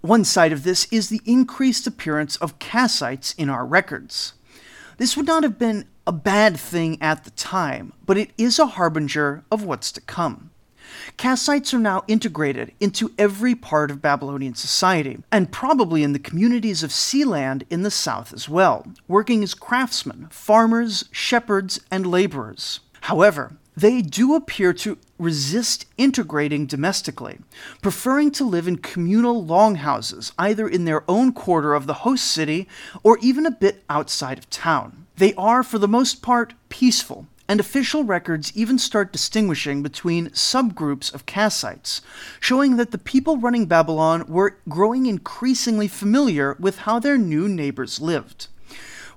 One 0.00 0.24
side 0.24 0.52
of 0.52 0.64
this 0.64 0.86
is 0.90 1.08
the 1.08 1.22
increased 1.24 1.86
appearance 1.86 2.36
of 2.36 2.58
Kassites 2.58 3.34
in 3.38 3.48
our 3.48 3.64
records. 3.64 4.34
This 4.96 5.16
would 5.16 5.26
not 5.26 5.42
have 5.42 5.58
been 5.58 5.86
a 6.06 6.12
bad 6.12 6.56
thing 6.58 7.00
at 7.00 7.24
the 7.24 7.30
time, 7.30 7.92
but 8.04 8.18
it 8.18 8.30
is 8.38 8.58
a 8.58 8.66
harbinger 8.66 9.44
of 9.50 9.64
what's 9.64 9.90
to 9.92 10.00
come. 10.00 10.50
Kassites 11.16 11.72
are 11.74 11.78
now 11.78 12.04
integrated 12.06 12.72
into 12.78 13.12
every 13.18 13.54
part 13.54 13.90
of 13.90 14.02
Babylonian 14.02 14.54
society, 14.54 15.22
and 15.32 15.50
probably 15.50 16.02
in 16.02 16.12
the 16.12 16.18
communities 16.18 16.82
of 16.82 16.90
Sealand 16.90 17.62
in 17.70 17.82
the 17.82 17.90
south 17.90 18.32
as 18.32 18.48
well, 18.48 18.86
working 19.08 19.42
as 19.42 19.54
craftsmen, 19.54 20.28
farmers, 20.30 21.06
shepherds, 21.10 21.80
and 21.90 22.06
laborers. 22.06 22.80
However, 23.02 23.56
they 23.76 24.02
do 24.02 24.34
appear 24.34 24.72
to 24.72 24.98
resist 25.18 25.86
integrating 25.98 26.66
domestically, 26.66 27.38
preferring 27.82 28.30
to 28.32 28.44
live 28.44 28.68
in 28.68 28.76
communal 28.78 29.44
longhouses, 29.44 30.32
either 30.38 30.68
in 30.68 30.84
their 30.84 31.08
own 31.08 31.32
quarter 31.32 31.74
of 31.74 31.86
the 31.86 31.94
host 31.94 32.24
city 32.24 32.68
or 33.02 33.18
even 33.18 33.46
a 33.46 33.50
bit 33.50 33.82
outside 33.88 34.38
of 34.38 34.50
town. 34.50 35.06
They 35.16 35.34
are, 35.34 35.62
for 35.62 35.78
the 35.78 35.88
most 35.88 36.22
part, 36.22 36.54
peaceful, 36.68 37.26
and 37.48 37.60
official 37.60 38.04
records 38.04 38.56
even 38.56 38.78
start 38.78 39.12
distinguishing 39.12 39.82
between 39.82 40.30
subgroups 40.30 41.12
of 41.12 41.26
Kassites, 41.26 42.00
showing 42.40 42.76
that 42.76 42.90
the 42.90 42.98
people 42.98 43.36
running 43.36 43.66
Babylon 43.66 44.24
were 44.28 44.56
growing 44.68 45.06
increasingly 45.06 45.88
familiar 45.88 46.56
with 46.58 46.78
how 46.78 46.98
their 46.98 47.18
new 47.18 47.48
neighbors 47.48 48.00
lived 48.00 48.48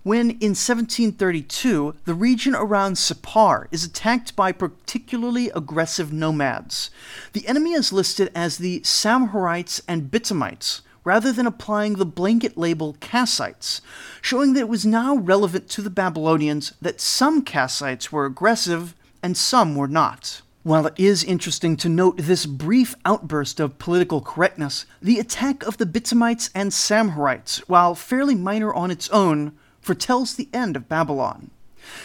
when 0.07 0.29
in 0.29 0.55
1732 0.55 1.93
the 2.05 2.13
region 2.13 2.55
around 2.55 2.93
Sippar 2.93 3.67
is 3.71 3.83
attacked 3.83 4.37
by 4.37 4.53
particularly 4.53 5.49
aggressive 5.49 6.13
nomads. 6.13 6.89
The 7.33 7.45
enemy 7.45 7.73
is 7.73 7.91
listed 7.91 8.31
as 8.33 8.57
the 8.57 8.79
Samharites 8.85 9.81
and 9.85 10.09
Bitamites, 10.09 10.79
rather 11.03 11.33
than 11.33 11.45
applying 11.45 11.95
the 11.95 12.05
blanket 12.05 12.57
label 12.57 12.95
Kassites, 13.01 13.81
showing 14.21 14.53
that 14.53 14.61
it 14.61 14.69
was 14.69 14.85
now 14.85 15.17
relevant 15.17 15.67
to 15.71 15.81
the 15.81 15.89
Babylonians 15.89 16.71
that 16.81 17.01
some 17.01 17.43
Kassites 17.43 18.09
were 18.09 18.25
aggressive 18.25 18.95
and 19.21 19.35
some 19.35 19.75
were 19.75 19.89
not. 19.89 20.41
While 20.63 20.87
it 20.87 20.93
is 20.95 21.21
interesting 21.25 21.75
to 21.77 21.89
note 21.89 22.15
this 22.15 22.45
brief 22.45 22.95
outburst 23.03 23.59
of 23.59 23.77
political 23.77 24.21
correctness, 24.21 24.85
the 25.01 25.19
attack 25.19 25.65
of 25.65 25.75
the 25.75 25.85
Bitamites 25.85 26.49
and 26.55 26.71
Samharites, 26.71 27.57
while 27.67 27.93
fairly 27.93 28.35
minor 28.35 28.73
on 28.73 28.89
its 28.89 29.09
own, 29.09 29.51
foretells 29.87 30.35
the 30.35 30.49
end 30.51 30.75
of 30.75 30.89
Babylon. 30.89 31.49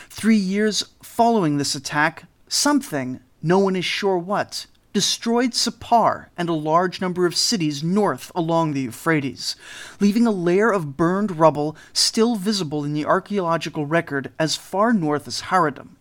Three 0.09 0.37
years 0.37 0.85
following 1.03 1.59
this 1.59 1.75
attack, 1.75 2.27
something, 2.47 3.19
no 3.43 3.59
one 3.59 3.75
is 3.75 3.85
sure 3.85 4.17
what, 4.17 4.67
destroyed 4.93 5.51
Sippar 5.51 6.27
and 6.37 6.49
a 6.49 6.53
large 6.53 7.01
number 7.01 7.27
of 7.27 7.35
cities 7.35 7.83
north 7.83 8.31
along 8.37 8.73
the 8.73 8.83
Euphrates, 8.83 9.57
leaving 9.99 10.29
a 10.29 10.31
layer 10.31 10.71
of 10.71 10.97
burned 10.97 11.41
rubble 11.41 11.77
still 11.93 12.37
visible 12.37 12.85
in 12.85 12.93
the 12.93 13.05
archaeological 13.05 13.85
record 13.85 14.31
as 14.39 14.55
far 14.55 14.93
north 14.93 15.27
as 15.27 15.43
Haradam. 15.51 15.97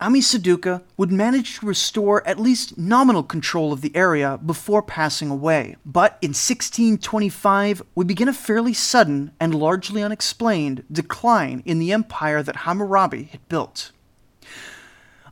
Ammisaduqa 0.00 0.82
would 0.96 1.12
manage 1.12 1.58
to 1.58 1.66
restore 1.66 2.26
at 2.26 2.40
least 2.40 2.76
nominal 2.76 3.22
control 3.22 3.72
of 3.72 3.80
the 3.80 3.94
area 3.94 4.38
before 4.44 4.82
passing 4.82 5.30
away. 5.30 5.76
But 5.86 6.18
in 6.20 6.30
1625, 6.30 7.82
we 7.94 8.04
begin 8.04 8.28
a 8.28 8.32
fairly 8.32 8.72
sudden 8.72 9.32
and 9.38 9.54
largely 9.54 10.02
unexplained 10.02 10.84
decline 10.90 11.62
in 11.64 11.78
the 11.78 11.92
empire 11.92 12.42
that 12.42 12.56
Hammurabi 12.56 13.24
had 13.24 13.48
built. 13.48 13.92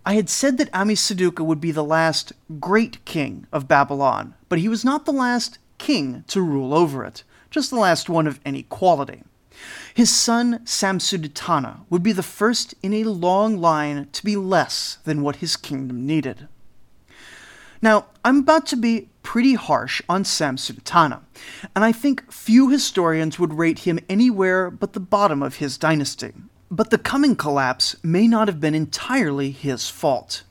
I 0.05 0.14
had 0.14 0.29
said 0.29 0.59
that 0.59 0.72
Ammisaduqa 0.72 1.44
would 1.44 1.61
be 1.61 1.70
the 1.70 1.85
last 1.85 2.33
great 2.59 3.05
king 3.05 3.46
of 3.53 3.68
Babylon, 3.68 4.35
but 4.48 4.59
he 4.59 4.68
was 4.68 4.85
not 4.85 5.05
the 5.05 5.12
last 5.12 5.59
king 5.79 6.25
to 6.29 6.40
rule 6.40 6.75
over 6.75 7.05
it, 7.05 7.22
just 7.51 7.70
the 7.70 7.79
last 7.79 8.09
one 8.09 8.27
of 8.27 8.40
any 8.44 8.64
quality. 8.64 9.22
His 9.94 10.11
son 10.11 10.61
Samsudatana 10.64 11.81
would 11.90 12.03
be 12.03 12.12
the 12.12 12.22
first 12.22 12.75
in 12.83 12.92
a 12.94 13.05
long 13.05 13.59
line 13.59 14.09
to 14.12 14.25
be 14.25 14.37
less 14.37 14.98
than 15.05 15.22
what 15.22 15.37
his 15.37 15.57
kingdom 15.57 16.07
needed. 16.07 16.48
Now, 17.81 18.07
I'm 18.25 18.38
about 18.38 18.66
to 18.68 18.77
be 18.77 19.09
pretty 19.22 19.55
harsh 19.55 20.01
on 20.09 20.25
Samsudatana, 20.25 21.20
and 21.75 21.85
I 21.85 21.92
think 21.92 22.31
few 22.31 22.68
historians 22.68 23.38
would 23.38 23.55
rate 23.55 23.81
him 23.81 23.98
anywhere 24.09 24.70
but 24.70 24.92
the 24.92 25.01
bottom 25.01 25.42
of 25.42 25.57
his 25.57 25.79
dynasty. 25.79 26.33
But 26.70 26.90
the 26.90 26.98
coming 26.98 27.37
collapse 27.37 27.96
may 28.03 28.27
not 28.29 28.48
have 28.48 28.61
been 28.61 28.75
entirely 28.75 29.51
his 29.51 29.88
fault. 29.88 30.44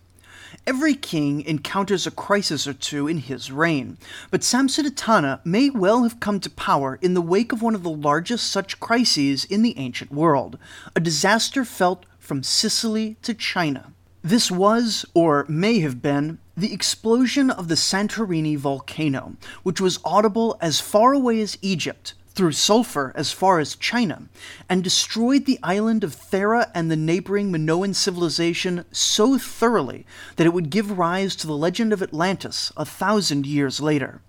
Every 0.68 0.94
king 0.94 1.42
encounters 1.42 2.06
a 2.06 2.12
crisis 2.12 2.68
or 2.68 2.74
two 2.74 3.08
in 3.08 3.18
his 3.18 3.52
reign, 3.52 3.98
but 4.30 4.42
Samsudatana 4.42 5.44
may 5.44 5.72
well 5.72 6.04
have 6.04 6.20
come 6.20 6.40
to 6.40 6.52
power 6.52 7.00
in 7.02 7.16
the 7.16 7.22
wake 7.22 7.52
of 7.52 7.64
one 7.64 7.74
of 7.74 7.82
the 7.82 7.90
largest 7.90 8.48
such 8.52 8.80
crises 8.80 9.44
in 9.46 9.64
the 9.64 9.78
ancient 9.80 10.12
world, 10.12 10.60
a 10.96 11.00
disaster 11.00 11.66
felt 11.66 12.06
from 12.20 12.44
Sicily 12.44 13.18
to 13.24 13.34
China. 13.34 13.92
This 14.22 14.52
was, 14.52 15.04
or 15.16 15.48
may 15.50 15.80
have 15.80 16.00
been, 16.00 16.38
the 16.56 16.74
explosion 16.74 17.50
of 17.50 17.68
the 17.68 17.76
Santorini 17.76 18.56
volcano, 18.56 19.36
which 19.64 19.82
was 19.82 20.00
audible 20.06 20.60
as 20.62 20.80
far 20.80 21.12
away 21.14 21.42
as 21.42 21.58
Egypt, 21.64 22.14
through 22.34 22.54
sulfur 22.54 23.12
as 23.16 23.32
far 23.32 23.60
as 23.60 23.76
China, 23.76 24.24
and 24.70 24.84
destroyed 24.84 25.46
the 25.46 25.60
island 25.62 26.04
of 26.04 26.16
Thera 26.16 26.72
and 26.74 26.90
the 26.90 26.96
neighboring 26.96 27.52
Minoan 27.52 27.94
civilization 27.94 28.86
so 28.92 29.38
thoroughly 29.38 30.06
that 30.38 30.48
it 30.48 30.54
would 30.54 30.70
give 30.70 30.98
rise 30.98 31.36
to 31.36 31.48
the 31.48 31.58
legend 31.58 31.92
of 31.94 32.02
Atlantis 32.02 32.72
a 32.78 32.86
thousand 32.86 33.46
years 33.46 33.82
later. 33.82 34.22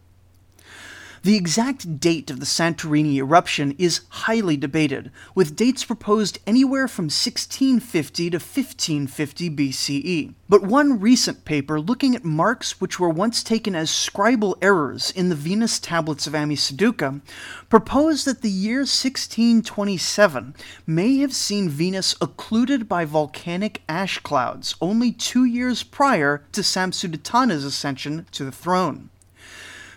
The 1.25 1.37
exact 1.37 2.01
date 2.01 2.33
of 2.33 2.41
the 2.41 2.47
Santorini 2.47 3.15
eruption 3.15 3.77
is 3.79 4.01
highly 4.09 4.57
debated, 4.57 5.13
with 5.37 5.55
dates 5.55 5.85
proposed 5.85 6.41
anywhere 6.49 6.89
from 6.89 7.05
1650 7.05 8.31
to 8.31 8.39
1550 8.39 9.51
BCE. 9.51 10.35
But 10.49 10.65
one 10.65 10.99
recent 10.99 11.45
paper 11.45 11.81
looking 11.81 12.17
at 12.17 12.25
marks 12.25 12.81
which 12.81 12.99
were 12.99 13.09
once 13.09 13.45
taken 13.45 13.77
as 13.77 13.89
scribal 13.89 14.57
errors 14.61 15.13
in 15.13 15.29
the 15.29 15.37
Venus 15.37 15.79
tablets 15.79 16.27
of 16.27 16.33
Ammisaduqa 16.33 17.21
proposed 17.69 18.27
that 18.27 18.43
the 18.43 18.51
year 18.51 18.79
1627 18.79 20.57
may 20.89 21.19
have 21.19 21.35
seen 21.35 21.69
Venus 21.69 22.17
occluded 22.21 22.89
by 22.89 23.05
volcanic 23.05 23.83
ash 23.89 24.19
clouds 24.19 24.75
only 24.81 25.13
two 25.13 25.45
years 25.45 25.85
prior 25.85 26.43
to 26.51 26.63
Samsudatana's 26.63 27.65
ascension 27.65 28.27
to 28.33 28.45
the 28.45 28.51
throne. 28.51 29.09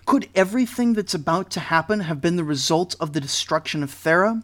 Could 0.06 0.30
everything 0.36 0.94
that's 0.94 1.16
about 1.16 1.50
to 1.52 1.60
happen 1.60 2.02
have 2.02 2.22
been 2.22 2.36
the 2.36 2.44
result 2.44 2.96
of 3.00 3.14
the 3.14 3.22
destruction 3.22 3.82
of 3.82 3.90
Thera? 3.90 4.44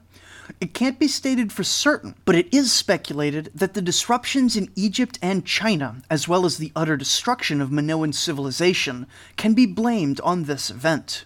It 0.60 0.74
can't 0.74 0.98
be 0.98 1.08
stated 1.08 1.54
for 1.54 1.64
certain, 1.64 2.16
but 2.26 2.36
it 2.36 2.52
is 2.52 2.72
speculated 2.72 3.52
that 3.54 3.76
the 3.76 3.82
disruptions 3.82 4.58
in 4.58 4.72
Egypt 4.76 5.20
and 5.22 5.46
China, 5.46 6.02
as 6.10 6.28
well 6.28 6.46
as 6.46 6.58
the 6.58 6.72
utter 6.76 6.98
destruction 6.98 7.62
of 7.62 7.72
Minoan 7.72 8.12
civilization, 8.12 9.06
can 9.38 9.54
be 9.54 9.68
blamed 9.68 10.20
on 10.22 10.44
this 10.44 10.72
event. 10.72 11.26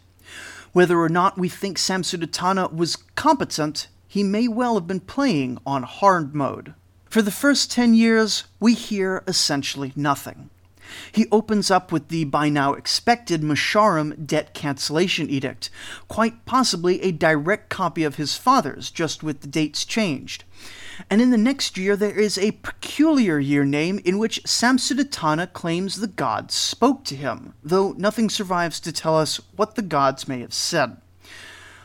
Whether 0.74 1.00
or 1.00 1.10
not 1.10 1.38
we 1.38 1.48
think 1.48 1.78
Samsudatana 1.78 2.74
was 2.74 2.98
competent, 3.16 3.88
he 4.06 4.22
may 4.22 4.50
well 4.50 4.76
have 4.76 4.86
been 4.86 5.00
playing 5.00 5.60
on 5.66 5.84
hard 5.84 6.36
mode. 6.36 6.74
For 7.06 7.22
the 7.22 7.32
first 7.32 7.72
10 7.72 7.94
years, 7.94 8.44
we 8.60 8.74
hear 8.74 9.24
essentially 9.28 9.94
nothing. 9.96 10.50
He 11.12 11.28
opens 11.32 11.72
up 11.72 11.92
with 11.92 12.10
the 12.10 12.26
by 12.26 12.50
now 12.50 12.74
expected 12.74 13.42
Musharram 13.42 14.26
debt 14.26 14.54
cancellation 14.54 15.30
edict, 15.30 15.70
quite 16.08 16.46
possibly 16.46 17.02
a 17.02 17.12
direct 17.12 17.70
copy 17.70 18.04
of 18.04 18.16
his 18.16 18.36
father's, 18.36 18.92
just 18.92 19.24
with 19.24 19.42
the 19.42 19.48
dates 19.48 19.86
changed. 19.86 20.44
And 21.10 21.22
in 21.22 21.30
the 21.30 21.38
next 21.38 21.78
year, 21.78 21.96
there 21.96 22.18
is 22.18 22.38
a 22.38 22.52
peculiar 22.52 23.40
year 23.40 23.66
name 23.66 24.00
in 24.06 24.18
which 24.18 24.44
Samsudatana 24.44 25.52
claims 25.54 25.98
the 25.98 26.08
gods 26.08 26.54
spoke 26.54 27.04
to 27.06 27.16
him, 27.16 27.54
though 27.64 27.94
nothing 27.98 28.30
survives 28.30 28.80
to 28.82 28.92
tell 28.92 29.18
us 29.18 29.42
what 29.56 29.76
the 29.76 29.82
gods 29.82 30.28
may 30.28 30.40
have 30.40 30.54
said. 30.54 30.98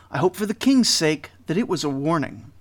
I 0.09 0.17
hope 0.17 0.35
for 0.35 0.45
the 0.45 0.53
king's 0.53 0.89
sake 0.89 1.31
that 1.47 1.57
it 1.57 1.67
was 1.67 1.83
a 1.83 1.89
warning. 1.89 2.51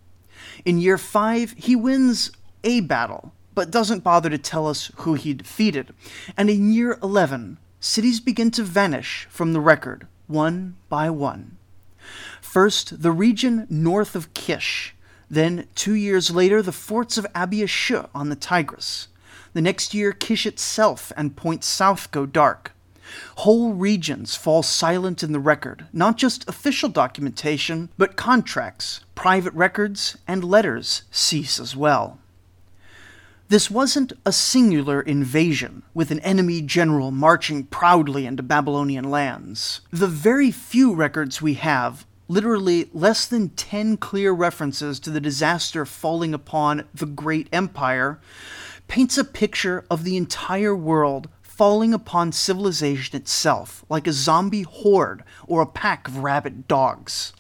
In 0.65 0.79
year 0.79 0.99
5, 0.99 1.55
he 1.57 1.75
wins 1.77 2.31
a 2.63 2.81
battle, 2.81 3.33
but 3.55 3.71
doesn't 3.71 4.05
bother 4.05 4.31
to 4.31 4.39
tell 4.39 4.67
us 4.67 4.91
who 4.97 5.15
he 5.15 5.35
defeated. 5.35 5.93
And 6.37 6.49
in 6.49 6.73
year 6.73 6.99
11, 7.03 7.59
cities 7.81 8.21
begin 8.21 8.51
to 8.53 8.63
vanish 8.63 9.27
from 9.31 9.53
the 9.53 9.61
record, 9.61 10.07
one 10.27 10.77
by 10.89 11.11
one. 11.11 11.57
First, 12.41 13.03
the 13.03 13.13
region 13.13 13.67
north 13.69 14.15
of 14.15 14.33
Kish. 14.35 14.95
Then, 15.29 15.69
two 15.75 15.95
years 15.95 16.31
later, 16.31 16.63
the 16.63 16.73
forts 16.73 17.17
of 17.17 17.27
Abiyashu 17.35 18.09
on 18.15 18.29
the 18.29 18.37
Tigris. 18.37 19.09
The 19.53 19.63
next 19.63 19.95
year, 19.95 20.13
Kish 20.13 20.47
itself 20.47 21.13
and 21.17 21.37
points 21.37 21.67
south 21.67 22.11
go 22.11 22.27
dark. 22.27 22.73
Whole 23.39 23.73
regions 23.73 24.37
fall 24.37 24.63
silent 24.63 25.25
in 25.25 25.33
the 25.33 25.41
record, 25.41 25.87
not 25.93 26.17
just 26.17 26.49
official 26.49 26.89
documentation, 26.89 27.89
but 27.99 28.17
contracts, 28.17 29.01
private 29.17 29.53
records, 29.55 30.17
and 30.29 30.45
letters 30.45 31.03
cease 31.11 31.59
as 31.59 31.75
well. 31.75 32.20
This 33.51 33.69
wasn't 33.69 34.13
a 34.25 34.31
singular 34.31 35.01
invasion, 35.01 35.83
with 35.93 36.13
an 36.13 36.21
enemy 36.21 36.63
general 36.63 37.11
marching 37.11 37.65
proudly 37.65 38.25
into 38.25 38.45
Babylonian 38.45 39.11
lands. 39.11 39.81
The 39.91 40.07
very 40.07 40.53
few 40.53 40.95
records 40.95 41.43
we 41.43 41.55
have, 41.55 42.07
literally 42.29 42.89
less 42.93 43.27
than 43.27 43.49
10 43.49 43.97
clear 43.97 44.31
references 44.31 45.01
to 45.01 45.11
the 45.11 45.21
disaster 45.21 45.85
falling 45.85 46.33
upon 46.33 46.85
the 46.95 47.07
great 47.07 47.49
empire, 47.53 48.21
paints 48.87 49.19
a 49.19 49.25
picture 49.25 49.85
of 49.91 50.05
the 50.05 50.17
entire 50.17 50.77
world 50.77 51.29
falling 51.43 51.93
upon 51.93 52.31
civilization 52.31 53.17
itself, 53.17 53.85
like 53.89 54.07
a 54.07 54.13
zombie 54.13 54.63
horde 54.63 55.25
or 55.49 55.61
a 55.61 55.67
pack 55.67 56.07
of 56.07 56.19
rabid 56.19 56.69
dogs. 56.69 57.33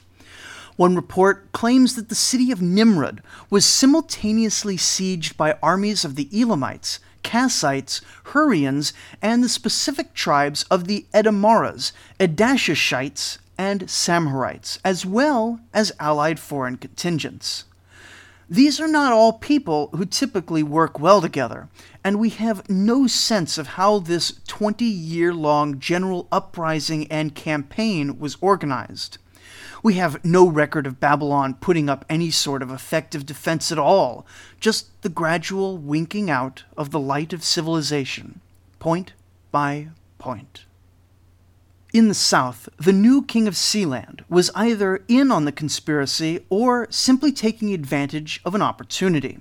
One 0.81 0.97
report 0.97 1.53
claims 1.53 1.95
that 1.97 2.09
the 2.09 2.15
city 2.15 2.51
of 2.51 2.63
Nimrud 2.63 3.21
was 3.51 3.67
simultaneously 3.67 4.79
sieged 4.79 5.37
by 5.37 5.59
armies 5.63 6.07
of 6.07 6.15
the 6.15 6.27
Elamites, 6.33 7.01
Kassites, 7.23 8.01
Hurrians, 8.29 8.95
and 9.21 9.45
the 9.45 9.51
specific 9.51 10.15
tribes 10.15 10.63
of 10.71 10.87
the 10.87 11.05
Edomaras, 11.13 11.93
Edashishites, 12.19 13.37
and 13.59 13.89
Samharites, 13.89 14.79
as 14.83 15.05
well 15.05 15.61
as 15.75 15.93
allied 16.01 16.41
foreign 16.41 16.79
contingents. 16.79 17.65
These 18.49 18.81
are 18.81 18.89
not 18.89 19.13
all 19.13 19.35
people 19.35 19.91
who 19.95 20.07
typically 20.07 20.63
work 20.63 20.99
well 20.99 21.21
together, 21.21 21.69
and 22.03 22.19
we 22.19 22.31
have 22.31 22.71
no 22.71 23.07
sense 23.07 23.59
of 23.59 23.77
how 23.77 23.99
this 23.99 24.41
20 24.47 24.87
year 24.87 25.35
long 25.35 25.79
general 25.79 26.27
uprising 26.33 27.07
and 27.13 27.35
campaign 27.35 28.19
was 28.19 28.39
organized. 28.41 29.19
We 29.83 29.95
have 29.95 30.25
no 30.25 30.47
record 30.47 30.87
of 30.87 31.01
Babylon 31.01 31.55
putting 31.55 31.89
up 31.89 32.05
any 32.09 32.31
sort 32.31 32.63
of 32.63 32.71
effective 32.71 33.25
defense 33.25 33.73
at 33.73 33.79
all, 33.79 34.27
just 34.61 35.01
the 35.03 35.09
gradual 35.09 35.79
winking 35.79 36.29
out 36.29 36.65
of 36.77 36.91
the 36.91 37.01
light 37.01 37.33
of 37.33 37.43
civilization, 37.43 38.41
point 38.79 39.15
by 39.51 39.89
point. 40.19 40.65
In 41.93 42.09
the 42.09 42.15
south, 42.15 42.69
the 42.77 42.93
new 42.93 43.23
king 43.23 43.49
of 43.49 43.55
Sealand 43.55 44.21
was 44.29 44.51
either 44.55 45.03
in 45.09 45.33
on 45.33 45.45
the 45.45 45.51
conspiracy 45.51 46.45
or 46.49 46.87
simply 46.91 47.33
taking 47.33 47.73
advantage 47.73 48.41
of 48.45 48.55
an 48.55 48.63
opportunity. 48.63 49.39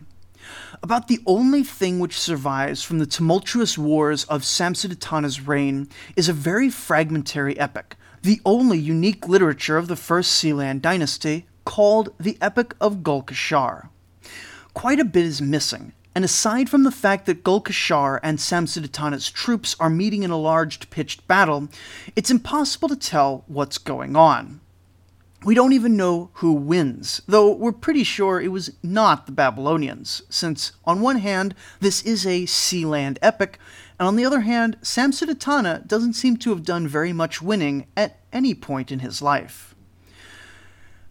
About 0.82 1.08
the 1.08 1.20
only 1.28 1.64
thing 1.64 2.00
which 2.00 2.20
survives 2.20 2.82
from 2.82 2.98
the 2.98 3.06
tumultuous 3.06 3.78
wars 3.78 4.24
of 4.24 4.42
Samsudatana's 4.42 5.42
reign 5.42 5.90
is 6.16 6.30
a 6.30 6.34
very 6.34 6.70
fragmentary 6.70 7.60
epic, 7.60 7.96
the 8.22 8.42
only 8.46 8.78
unique 8.78 9.28
literature 9.28 9.78
of 9.78 9.88
the 9.88 9.96
first 9.96 10.32
Sealand 10.42 10.82
dynasty, 10.82 11.46
called 11.66 12.14
the 12.20 12.38
Epic 12.42 12.76
of 12.82 12.98
Gulkashar. 12.98 13.90
Quite 14.74 15.00
a 15.00 15.06
bit 15.06 15.26
is 15.26 15.42
missing, 15.42 15.94
and 16.16 16.26
aside 16.26 16.70
from 16.70 16.84
the 16.84 16.92
fact 16.92 17.26
that 17.28 17.44
Gulkashar 17.44 18.20
and 18.24 18.40
Samsudatana's 18.40 19.30
troops 19.30 19.76
are 19.80 19.90
meeting 19.90 20.24
in 20.24 20.32
a 20.32 20.38
large 20.38 20.90
pitched 20.90 21.28
battle, 21.28 21.70
it's 22.16 22.32
impossible 22.32 22.90
to 22.90 22.96
tell 22.96 23.44
what's 23.48 23.78
going 23.78 24.16
on. 24.16 24.62
We 25.46 25.56
don't 25.56 25.72
even 25.72 25.96
know 25.96 26.32
who 26.34 26.52
wins, 26.52 27.22
though 27.26 27.52
we're 27.52 27.72
pretty 27.72 28.04
sure 28.04 28.42
it 28.42 28.52
was 28.52 28.74
not 28.84 29.26
the 29.26 29.32
Babylonians, 29.32 30.22
since, 30.30 30.74
on 30.84 31.00
one 31.00 31.20
hand, 31.20 31.56
this 31.80 32.02
is 32.02 32.26
a 32.26 32.44
Sealand 32.44 33.18
epic, 33.22 33.58
and 34.00 34.08
on 34.08 34.16
the 34.16 34.26
other 34.26 34.42
hand, 34.42 34.78
Samsudatana 34.82 35.86
doesn't 35.86 36.14
seem 36.14 36.38
to 36.38 36.52
have 36.52 36.64
done 36.64 36.88
very 36.88 37.12
much 37.12 37.42
winning 37.42 37.86
at 37.98 38.20
any 38.32 38.54
point 38.54 38.92
in 38.92 39.00
his 39.00 39.22
life. 39.22 39.76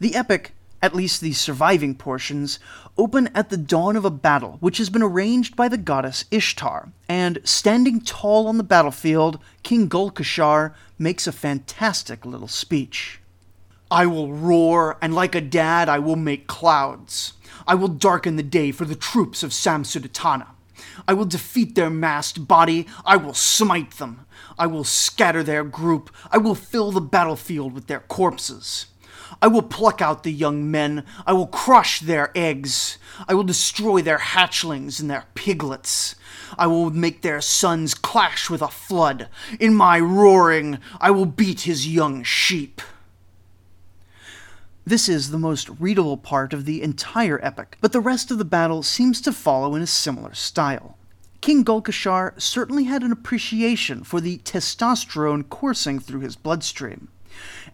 The 0.01 0.15
epic, 0.15 0.53
at 0.81 0.95
least 0.95 1.21
the 1.21 1.33
surviving 1.35 1.95
portions, 1.95 2.59
open 2.97 3.29
at 3.35 3.51
the 3.51 3.59
dawn 3.59 3.95
of 3.95 4.07
a 4.07 4.11
battle 4.11 4.57
which 4.61 4.79
has 4.79 4.89
been 4.89 5.03
arranged 5.03 5.55
by 5.55 5.69
the 5.69 5.77
goddess 5.77 6.25
Ishtar, 6.31 6.93
and 7.09 7.41
standing 7.45 8.01
tall 8.01 8.47
on 8.47 8.57
the 8.57 8.65
battlefield, 8.65 9.39
King 9.63 9.89
Gulkashar 9.89 10.75
makes 10.99 11.27
a 11.27 11.33
fantastic 11.33 12.25
little 12.25 12.49
speech. 12.49 13.21
I 13.91 14.07
will 14.07 14.33
roar, 14.33 14.97
and 15.03 15.15
like 15.15 15.35
Adad, 15.35 15.89
I 15.89 15.99
will 15.99 16.17
make 16.17 16.47
clouds. 16.47 17.35
I 17.67 17.75
will 17.75 17.89
darken 17.89 18.37
the 18.37 18.43
day 18.43 18.71
for 18.71 18.85
the 18.85 18.95
troops 18.95 19.43
of 19.43 19.51
Samsudatana. 19.51 20.47
I 21.07 21.15
will 21.15 21.25
defeat 21.25 21.75
their 21.75 21.91
massed 21.91 22.49
body. 22.49 22.87
I 23.05 23.17
will 23.17 23.35
smite 23.35 23.93
them. 23.93 24.27
I 24.59 24.67
will 24.67 24.85
scatter 24.85 25.43
their 25.43 25.65
group. 25.65 26.11
I 26.31 26.39
will 26.39 26.55
fill 26.55 26.93
the 26.93 27.01
battlefield 27.01 27.73
with 27.73 27.87
their 27.87 28.01
corpses. 28.01 28.87
I 29.41 29.47
will 29.47 29.63
pluck 29.63 30.01
out 30.03 30.23
the 30.23 30.33
young 30.33 30.71
men. 30.71 31.05
I 31.27 31.33
will 31.33 31.47
crush 31.47 32.01
their 32.01 32.33
eggs. 32.35 32.99
I 33.29 33.35
will 33.35 33.45
destroy 33.45 34.03
their 34.03 34.19
hatchlings 34.19 35.01
and 35.01 35.11
their 35.11 35.27
piglets. 35.35 36.17
I 36.57 36.67
will 36.67 36.91
make 36.91 37.23
their 37.23 37.41
sons 37.41 37.95
clash 37.95 38.51
with 38.51 38.63
a 38.63 38.69
flood. 38.69 39.29
In 39.61 39.75
my 39.75 40.01
roaring, 40.01 40.79
I 41.01 41.11
will 41.11 41.27
beat 41.27 41.63
his 41.63 41.87
young 41.87 42.23
sheep. 42.23 42.81
This 44.89 45.07
is 45.07 45.31
the 45.31 45.39
most 45.39 45.69
readable 45.79 46.17
part 46.17 46.55
of 46.55 46.65
the 46.65 46.81
entire 46.81 47.39
epic, 47.45 47.77
but 47.83 47.93
the 47.93 48.01
rest 48.01 48.31
of 48.31 48.39
the 48.39 48.45
battle 48.47 48.83
seems 48.83 49.21
to 49.21 49.35
follow 49.35 49.75
in 49.75 49.83
a 49.83 49.87
similar 49.87 50.33
style. 50.33 50.97
King 51.43 51.63
Gulkashar 51.63 52.41
certainly 52.41 52.85
had 52.85 53.03
an 53.03 53.13
appreciation 53.13 54.03
for 54.03 54.19
the 54.19 54.39
testosterone 54.39 55.47
coursing 55.51 55.99
through 55.99 56.21
his 56.21 56.37
bloodstream. 56.37 57.09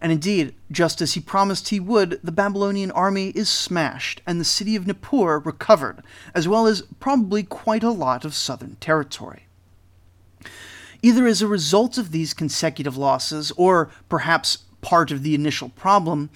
And 0.01 0.11
indeed, 0.11 0.55
just 0.69 1.01
as 1.01 1.13
he 1.13 1.21
promised 1.21 1.69
he 1.69 1.79
would, 1.79 2.19
the 2.21 2.33
Babylonian 2.33 2.91
army 2.91 3.29
is 3.29 3.47
smashed 3.47 4.21
and 4.27 4.37
the 4.37 4.43
city 4.43 4.75
of 4.75 4.85
Nippur 4.85 5.39
recovered, 5.39 6.03
as 6.33 6.49
well 6.49 6.67
as 6.67 6.81
probably 6.99 7.43
quite 7.43 7.83
a 7.83 7.91
lot 7.91 8.25
of 8.25 8.35
southern 8.35 8.75
territory. 8.81 9.47
Either 11.01 11.27
as 11.27 11.41
a 11.41 11.47
result 11.47 11.97
of 11.97 12.11
these 12.11 12.33
consecutive 12.33 12.97
losses, 12.97 13.53
or 13.55 13.89
perhaps 14.09 14.64
part 14.85 15.09
of 15.09 15.23
the 15.23 15.33
initial 15.33 15.69
problem, 15.69 16.29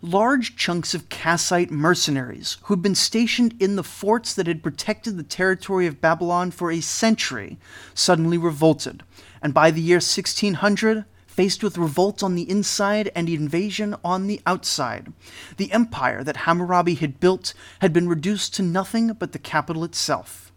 large 0.00 0.54
chunks 0.54 0.94
of 0.94 1.08
Kassite 1.08 1.72
mercenaries 1.72 2.56
who 2.62 2.74
had 2.74 2.80
been 2.80 2.94
stationed 2.94 3.52
in 3.58 3.74
the 3.74 3.82
forts 3.82 4.32
that 4.32 4.46
had 4.46 4.62
protected 4.62 5.16
the 5.16 5.24
territory 5.24 5.88
of 5.88 6.00
Babylon 6.00 6.52
for 6.52 6.70
a 6.70 6.80
century 6.80 7.58
suddenly 7.94 8.38
revolted, 8.38 9.02
and 9.42 9.52
by 9.52 9.72
the 9.72 9.80
year 9.80 9.96
1600, 9.96 11.04
faced 11.26 11.64
with 11.64 11.76
revolt 11.76 12.22
on 12.22 12.36
the 12.36 12.48
inside 12.48 13.10
and 13.16 13.28
invasion 13.28 13.96
on 14.04 14.28
the 14.28 14.40
outside. 14.46 15.12
The 15.56 15.72
empire 15.72 16.22
that 16.22 16.44
Hammurabi 16.46 16.94
had 16.94 17.18
built 17.18 17.54
had 17.80 17.92
been 17.92 18.08
reduced 18.08 18.54
to 18.54 18.62
nothing 18.62 19.14
but 19.14 19.32
the 19.32 19.40
capital 19.40 19.82
itself. 19.82 20.52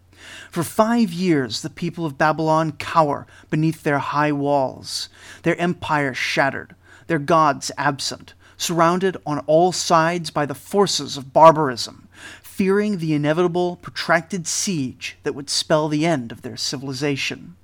For 0.52 0.62
five 0.62 1.12
years, 1.12 1.62
the 1.62 1.70
people 1.70 2.06
of 2.06 2.16
Babylon 2.16 2.72
cower 2.72 3.26
beneath 3.50 3.82
their 3.82 3.98
high 3.98 4.30
walls, 4.30 5.08
their 5.42 5.60
empire 5.60 6.14
shattered, 6.14 6.76
their 7.10 7.18
gods 7.18 7.72
absent, 7.76 8.34
surrounded 8.56 9.16
on 9.26 9.40
all 9.40 9.72
sides 9.72 10.30
by 10.30 10.46
the 10.46 10.54
forces 10.54 11.16
of 11.16 11.32
barbarism, 11.32 12.06
fearing 12.40 12.98
the 12.98 13.14
inevitable 13.14 13.74
protracted 13.82 14.46
siege 14.46 15.18
that 15.24 15.34
would 15.34 15.50
spell 15.50 15.88
the 15.88 16.06
end 16.06 16.30
of 16.30 16.42
their 16.42 16.56
civilization. 16.56 17.56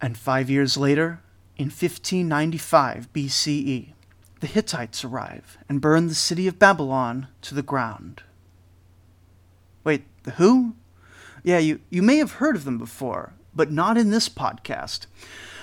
And 0.00 0.16
five 0.16 0.48
years 0.48 0.76
later, 0.76 1.22
in 1.56 1.64
1595 1.66 3.12
BCE, 3.12 3.88
the 4.38 4.46
Hittites 4.46 5.04
arrive 5.04 5.58
and 5.68 5.80
burn 5.80 6.06
the 6.06 6.14
city 6.14 6.46
of 6.46 6.60
Babylon 6.60 7.26
to 7.42 7.52
the 7.52 7.62
ground. 7.62 8.22
Wait, 9.82 10.04
the 10.22 10.32
who? 10.32 10.76
Yeah, 11.42 11.58
you, 11.58 11.80
you 11.90 12.00
may 12.00 12.18
have 12.18 12.34
heard 12.34 12.54
of 12.54 12.64
them 12.64 12.78
before, 12.78 13.32
but 13.52 13.72
not 13.72 13.98
in 13.98 14.10
this 14.10 14.28
podcast. 14.28 15.06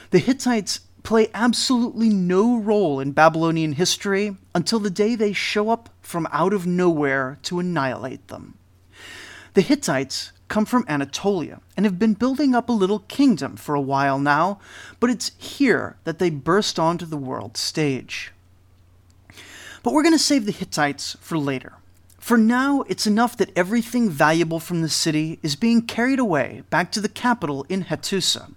The 0.10 0.20
Hittites 0.20 0.82
play 1.04 1.30
absolutely 1.34 2.10
no 2.10 2.58
role 2.58 3.00
in 3.00 3.12
Babylonian 3.12 3.74
history 3.74 4.38
until 4.54 4.80
the 4.80 4.90
day 4.90 5.16
they 5.16 5.34
show 5.34 5.70
up 5.70 5.90
from 6.02 6.28
out 6.32 6.54
of 6.54 6.66
nowhere 6.66 7.38
to 7.44 7.60
annihilate 7.60 8.28
them. 8.28 8.58
The 9.54 9.62
Hittites 9.62 10.32
come 10.48 10.66
from 10.66 10.86
Anatolia 10.88 11.62
and 11.78 11.86
have 11.86 11.98
been 11.98 12.14
building 12.14 12.54
up 12.54 12.70
a 12.70 12.74
little 12.74 13.00
kingdom 13.00 13.56
for 13.56 13.74
a 13.74 13.82
while 13.82 14.20
now, 14.20 14.60
but 15.00 15.10
it's 15.10 15.32
here 15.38 15.96
that 16.04 16.20
they 16.20 16.30
burst 16.30 16.78
onto 16.78 17.06
the 17.06 17.18
world 17.18 17.58
stage. 17.58 18.32
But 19.84 19.94
we're 19.94 20.04
going 20.04 20.14
to 20.14 20.20
save 20.20 20.46
the 20.46 20.52
Hittites 20.52 21.18
for 21.22 21.38
later. 21.38 21.74
For 22.20 22.38
now, 22.38 22.84
it's 22.88 23.08
enough 23.08 23.36
that 23.38 23.50
everything 23.56 24.10
valuable 24.10 24.60
from 24.60 24.82
the 24.82 24.90
city 24.90 25.40
is 25.42 25.56
being 25.56 25.82
carried 25.82 26.20
away 26.20 26.64
back 26.70 26.92
to 26.92 27.02
the 27.02 27.10
capital 27.10 27.66
in 27.68 27.86
Hattusa, 27.86 28.54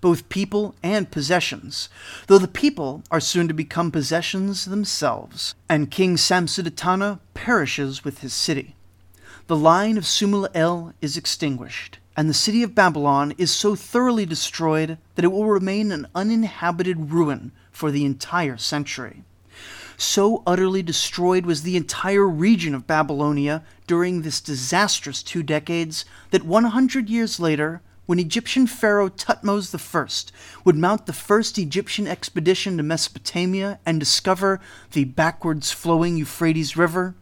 both 0.00 0.28
people 0.28 0.74
and 0.82 1.10
possessions, 1.10 1.88
though 2.26 2.38
the 2.38 2.48
people 2.48 3.02
are 3.10 3.20
soon 3.20 3.48
to 3.48 3.54
become 3.54 3.90
possessions 3.90 4.64
themselves, 4.64 5.54
and 5.68 5.90
King 5.90 6.16
Samsudatana 6.16 7.20
perishes 7.34 8.04
with 8.04 8.20
his 8.20 8.32
city 8.32 8.76
the 9.46 9.56
line 9.56 9.96
of 9.96 10.02
Sumu-El 10.02 10.92
is 11.00 11.16
extinguished, 11.16 11.98
and 12.16 12.28
the 12.28 12.34
city 12.34 12.64
of 12.64 12.74
Babylon 12.74 13.32
is 13.38 13.52
so 13.52 13.76
thoroughly 13.76 14.26
destroyed 14.26 14.98
that 15.14 15.24
it 15.24 15.30
will 15.30 15.44
remain 15.44 15.92
an 15.92 16.08
uninhabited 16.16 17.12
ruin 17.12 17.52
for 17.70 17.92
the 17.92 18.04
entire 18.04 18.56
century. 18.56 19.22
So 19.96 20.42
utterly 20.48 20.82
destroyed 20.82 21.46
was 21.46 21.62
the 21.62 21.76
entire 21.76 22.26
region 22.26 22.74
of 22.74 22.88
Babylonia 22.88 23.62
during 23.86 24.22
this 24.22 24.40
disastrous 24.40 25.22
two 25.22 25.44
decades 25.44 26.04
that 26.32 26.42
100 26.42 27.08
years 27.08 27.38
later, 27.38 27.82
when 28.06 28.18
Egyptian 28.18 28.66
pharaoh 28.66 29.08
Thutmose 29.08 29.74
I 29.74 30.32
would 30.64 30.76
mount 30.76 31.06
the 31.06 31.12
first 31.12 31.58
Egyptian 31.58 32.06
expedition 32.06 32.76
to 32.76 32.82
Mesopotamia 32.82 33.78
and 33.84 34.00
discover 34.00 34.60
the 34.92 35.04
backwards 35.04 35.72
flowing 35.72 36.16
Euphrates 36.16 36.76
River, 36.76 37.14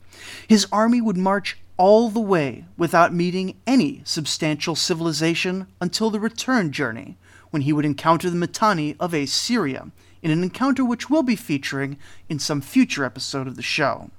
his 0.46 0.66
army 0.70 1.00
would 1.00 1.16
march 1.16 1.58
all 1.76 2.08
the 2.08 2.20
way 2.20 2.66
without 2.76 3.12
meeting 3.12 3.56
any 3.66 4.02
substantial 4.04 4.76
civilization 4.76 5.66
until 5.80 6.10
the 6.10 6.20
return 6.20 6.70
journey, 6.70 7.16
when 7.50 7.62
he 7.62 7.72
would 7.72 7.84
encounter 7.84 8.30
the 8.30 8.36
Mitanni 8.36 8.96
of 9.00 9.14
Assyria, 9.14 9.90
in 10.22 10.30
an 10.30 10.42
encounter 10.42 10.84
which 10.84 11.10
we'll 11.10 11.22
be 11.22 11.36
featuring 11.36 11.98
in 12.28 12.38
some 12.38 12.60
future 12.60 13.04
episode 13.04 13.46
of 13.46 13.56
the 13.56 13.62
show. 13.62 14.10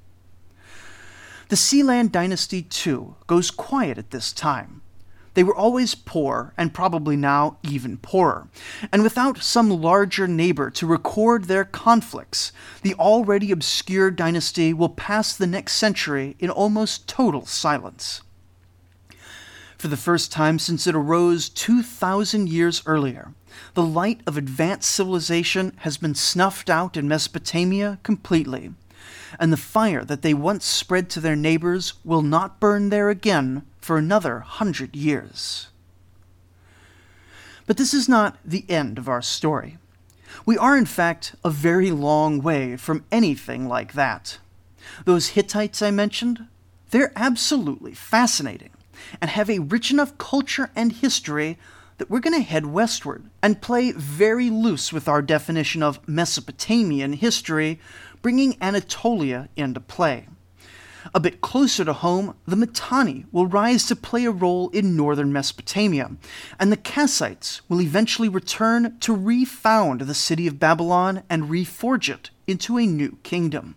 The 1.49 1.56
Sealand 1.56 2.12
dynasty, 2.12 2.62
too, 2.63 3.15
goes 3.28 3.51
quiet 3.51 3.97
at 3.97 4.12
this 4.12 4.34
time, 4.34 4.82
they 5.35 5.43
were 5.43 5.55
always 5.55 5.95
poor, 5.95 6.53
and 6.57 6.73
probably 6.73 7.15
now 7.15 7.57
even 7.61 7.97
poorer. 7.97 8.47
And 8.91 9.03
without 9.03 9.43
some 9.43 9.69
larger 9.69 10.27
neighbor 10.27 10.69
to 10.71 10.87
record 10.87 11.45
their 11.45 11.65
conflicts, 11.65 12.51
the 12.81 12.95
already 12.95 13.51
obscure 13.51 14.09
dynasty 14.11 14.73
will 14.73 14.89
pass 14.89 15.35
the 15.35 15.47
next 15.47 15.73
century 15.73 16.35
in 16.39 16.49
almost 16.49 17.07
total 17.07 17.45
silence. 17.45 18.21
For 19.77 19.89
the 19.89 19.97
first 19.97 20.31
time 20.31 20.57
since 20.57 20.87
it 20.87 20.95
arose 20.95 21.49
2,000 21.49 22.49
years 22.49 22.81
earlier, 22.85 23.33
the 23.73 23.83
light 23.83 24.21
of 24.25 24.37
advanced 24.37 24.89
civilization 24.89 25.73
has 25.79 25.97
been 25.97 26.15
snuffed 26.15 26.69
out 26.69 26.97
in 26.97 27.07
Mesopotamia 27.07 27.99
completely, 28.03 28.71
and 29.39 29.51
the 29.51 29.57
fire 29.57 30.03
that 30.03 30.21
they 30.21 30.33
once 30.33 30.65
spread 30.65 31.09
to 31.09 31.19
their 31.19 31.35
neighbors 31.35 31.93
will 32.03 32.21
not 32.21 32.59
burn 32.59 32.89
there 32.89 33.09
again 33.09 33.63
for 33.79 33.97
another 33.97 34.39
hundred 34.39 34.95
years. 34.95 35.67
But 37.67 37.77
this 37.77 37.93
is 37.93 38.07
not 38.07 38.37
the 38.45 38.65
end 38.69 38.97
of 38.97 39.09
our 39.09 39.21
story. 39.21 39.77
We 40.45 40.57
are, 40.57 40.77
in 40.77 40.85
fact, 40.85 41.35
a 41.43 41.49
very 41.49 41.91
long 41.91 42.41
way 42.41 42.77
from 42.77 43.05
anything 43.11 43.67
like 43.67 43.93
that. 43.93 44.37
Those 45.05 45.29
Hittites 45.29 45.81
I 45.81 45.91
mentioned, 45.91 46.47
they're 46.91 47.13
absolutely 47.15 47.93
fascinating 47.93 48.71
and 49.21 49.29
have 49.29 49.49
a 49.49 49.59
rich 49.59 49.91
enough 49.91 50.17
culture 50.17 50.69
and 50.75 50.91
history 50.91 51.57
that 51.97 52.09
we're 52.09 52.19
going 52.19 52.35
to 52.35 52.47
head 52.47 52.65
westward 52.65 53.23
and 53.41 53.61
play 53.61 53.91
very 53.91 54.49
loose 54.49 54.91
with 54.91 55.07
our 55.07 55.21
definition 55.21 55.81
of 55.81 56.05
Mesopotamian 56.07 57.13
history, 57.13 57.79
bringing 58.25 58.57
Anatolia 58.59 59.47
into 59.55 59.79
play. 59.79 60.27
A 61.13 61.19
bit 61.19 61.41
closer 61.41 61.85
to 61.85 61.93
home, 61.93 62.35
the 62.47 62.55
Mitanni 62.55 63.23
will 63.31 63.45
rise 63.45 63.85
to 63.85 63.95
play 63.95 64.25
a 64.25 64.31
role 64.31 64.69
in 64.69 64.95
northern 64.95 65.31
Mesopotamia, 65.31 66.09
and 66.59 66.71
the 66.71 66.77
Kassites 66.77 67.61
will 67.69 67.83
eventually 67.83 68.27
return 68.27 68.97
to 69.01 69.13
refound 69.13 70.01
the 70.01 70.15
city 70.15 70.47
of 70.47 70.57
Babylon 70.57 71.21
and 71.29 71.51
reforge 71.51 72.11
it 72.11 72.31
into 72.47 72.79
a 72.79 72.88
new 72.88 73.19
kingdom. 73.21 73.75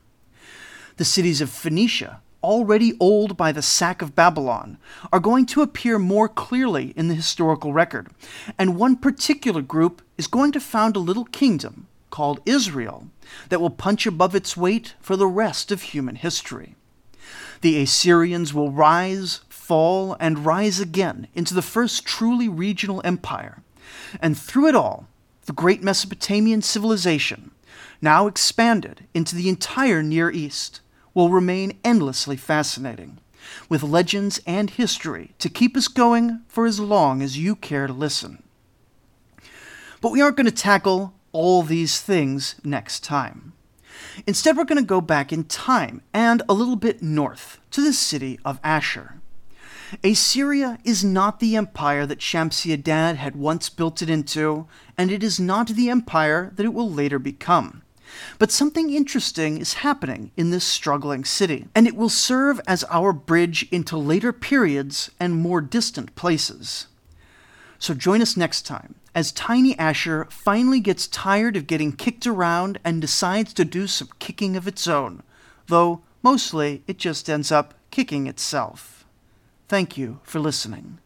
The 0.96 1.04
cities 1.04 1.42
of 1.42 1.50
Phoenicia, 1.50 2.22
already 2.42 2.94
old 2.98 3.36
by 3.36 3.52
the 3.52 3.60
sack 3.60 4.00
of 4.00 4.16
Babylon, 4.16 4.78
are 5.12 5.20
going 5.20 5.44
to 5.44 5.60
appear 5.60 5.98
more 5.98 6.26
clearly 6.26 6.94
in 6.96 7.08
the 7.08 7.14
historical 7.14 7.74
record, 7.74 8.08
and 8.58 8.78
one 8.78 8.96
particular 8.96 9.60
group 9.60 10.00
is 10.16 10.26
going 10.26 10.52
to 10.52 10.58
found 10.58 10.96
a 10.96 11.00
little 11.00 11.26
kingdom 11.26 11.86
called 12.10 12.40
Israel 12.46 13.08
that 13.48 13.60
will 13.60 13.70
punch 13.70 14.06
above 14.06 14.34
its 14.34 14.56
weight 14.56 14.94
for 15.00 15.16
the 15.16 15.26
rest 15.26 15.70
of 15.70 15.82
human 15.82 16.16
history. 16.16 16.74
The 17.60 17.82
Assyrians 17.82 18.54
will 18.54 18.70
rise, 18.70 19.40
fall, 19.48 20.16
and 20.20 20.46
rise 20.46 20.80
again 20.80 21.28
into 21.34 21.54
the 21.54 21.62
first 21.62 22.04
truly 22.04 22.48
regional 22.48 23.02
empire. 23.04 23.62
And 24.20 24.38
through 24.38 24.68
it 24.68 24.74
all, 24.74 25.08
the 25.46 25.52
great 25.52 25.82
Mesopotamian 25.82 26.62
civilization, 26.62 27.50
now 28.00 28.26
expanded 28.26 29.06
into 29.12 29.34
the 29.34 29.48
entire 29.48 30.02
Near 30.02 30.30
East, 30.30 30.80
will 31.14 31.30
remain 31.30 31.78
endlessly 31.84 32.36
fascinating. 32.36 33.18
with 33.68 33.82
legends 33.82 34.40
and 34.46 34.70
history 34.70 35.34
to 35.38 35.48
keep 35.48 35.76
us 35.76 35.88
going 35.88 36.40
for 36.48 36.66
as 36.66 36.80
long 36.80 37.22
as 37.22 37.38
you 37.38 37.56
care 37.56 37.86
to 37.86 37.92
listen. 37.92 38.42
But 40.00 40.12
we 40.12 40.20
aren't 40.20 40.36
going 40.36 40.46
to 40.46 40.52
tackle 40.52 41.14
all 41.32 41.62
these 41.62 42.00
things 42.00 42.56
next 42.64 43.04
time. 43.04 43.52
Instead, 44.26 44.56
we're 44.56 44.64
going 44.64 44.82
to 44.82 44.86
go 44.86 45.00
back 45.00 45.32
in 45.32 45.44
time 45.44 46.02
and 46.12 46.42
a 46.48 46.54
little 46.54 46.76
bit 46.76 47.02
north 47.02 47.60
to 47.70 47.82
the 47.82 47.92
city 47.92 48.38
of 48.44 48.60
Ashur. 48.62 49.20
Assyria 50.04 50.78
is 50.84 51.02
not 51.02 51.40
the 51.40 51.56
empire 51.56 52.04
that 52.06 52.18
Shamsi-Adad 52.18 53.16
had 53.16 53.36
once 53.36 53.68
built 53.70 54.02
it 54.02 54.10
into, 54.10 54.66
and 54.98 55.10
it 55.10 55.22
is 55.22 55.40
not 55.40 55.68
the 55.68 55.88
empire 55.88 56.52
that 56.56 56.66
it 56.66 56.74
will 56.74 56.90
later 56.90 57.18
become. 57.18 57.82
But 58.38 58.50
something 58.50 58.92
interesting 58.92 59.58
is 59.58 59.74
happening 59.74 60.30
in 60.36 60.50
this 60.50 60.64
struggling 60.64 61.24
city, 61.24 61.66
and 61.74 61.86
it 61.86 61.96
will 61.96 62.08
serve 62.08 62.60
as 62.66 62.84
our 62.84 63.12
bridge 63.12 63.66
into 63.70 63.96
later 63.96 64.32
periods 64.32 65.10
and 65.18 65.36
more 65.36 65.60
distant 65.60 66.14
places. 66.14 66.88
So 67.78 67.94
join 67.94 68.20
us 68.20 68.36
next 68.36 68.62
time 68.62 68.96
as 69.18 69.32
Tiny 69.32 69.76
Ashur 69.80 70.28
finally 70.30 70.78
gets 70.78 71.08
tired 71.08 71.56
of 71.56 71.66
getting 71.66 71.90
kicked 71.90 72.24
around 72.24 72.78
and 72.84 73.00
decides 73.00 73.52
to 73.54 73.64
do 73.64 73.88
some 73.88 74.10
kicking 74.20 74.56
of 74.56 74.68
its 74.68 74.86
own, 74.86 75.24
though 75.66 76.02
mostly 76.22 76.84
it 76.86 76.98
just 76.98 77.28
ends 77.28 77.50
up 77.50 77.74
kicking 77.90 78.28
itself. 78.28 79.04
Thank 79.66 79.98
you 79.98 80.20
for 80.22 80.38
listening. 80.38 81.00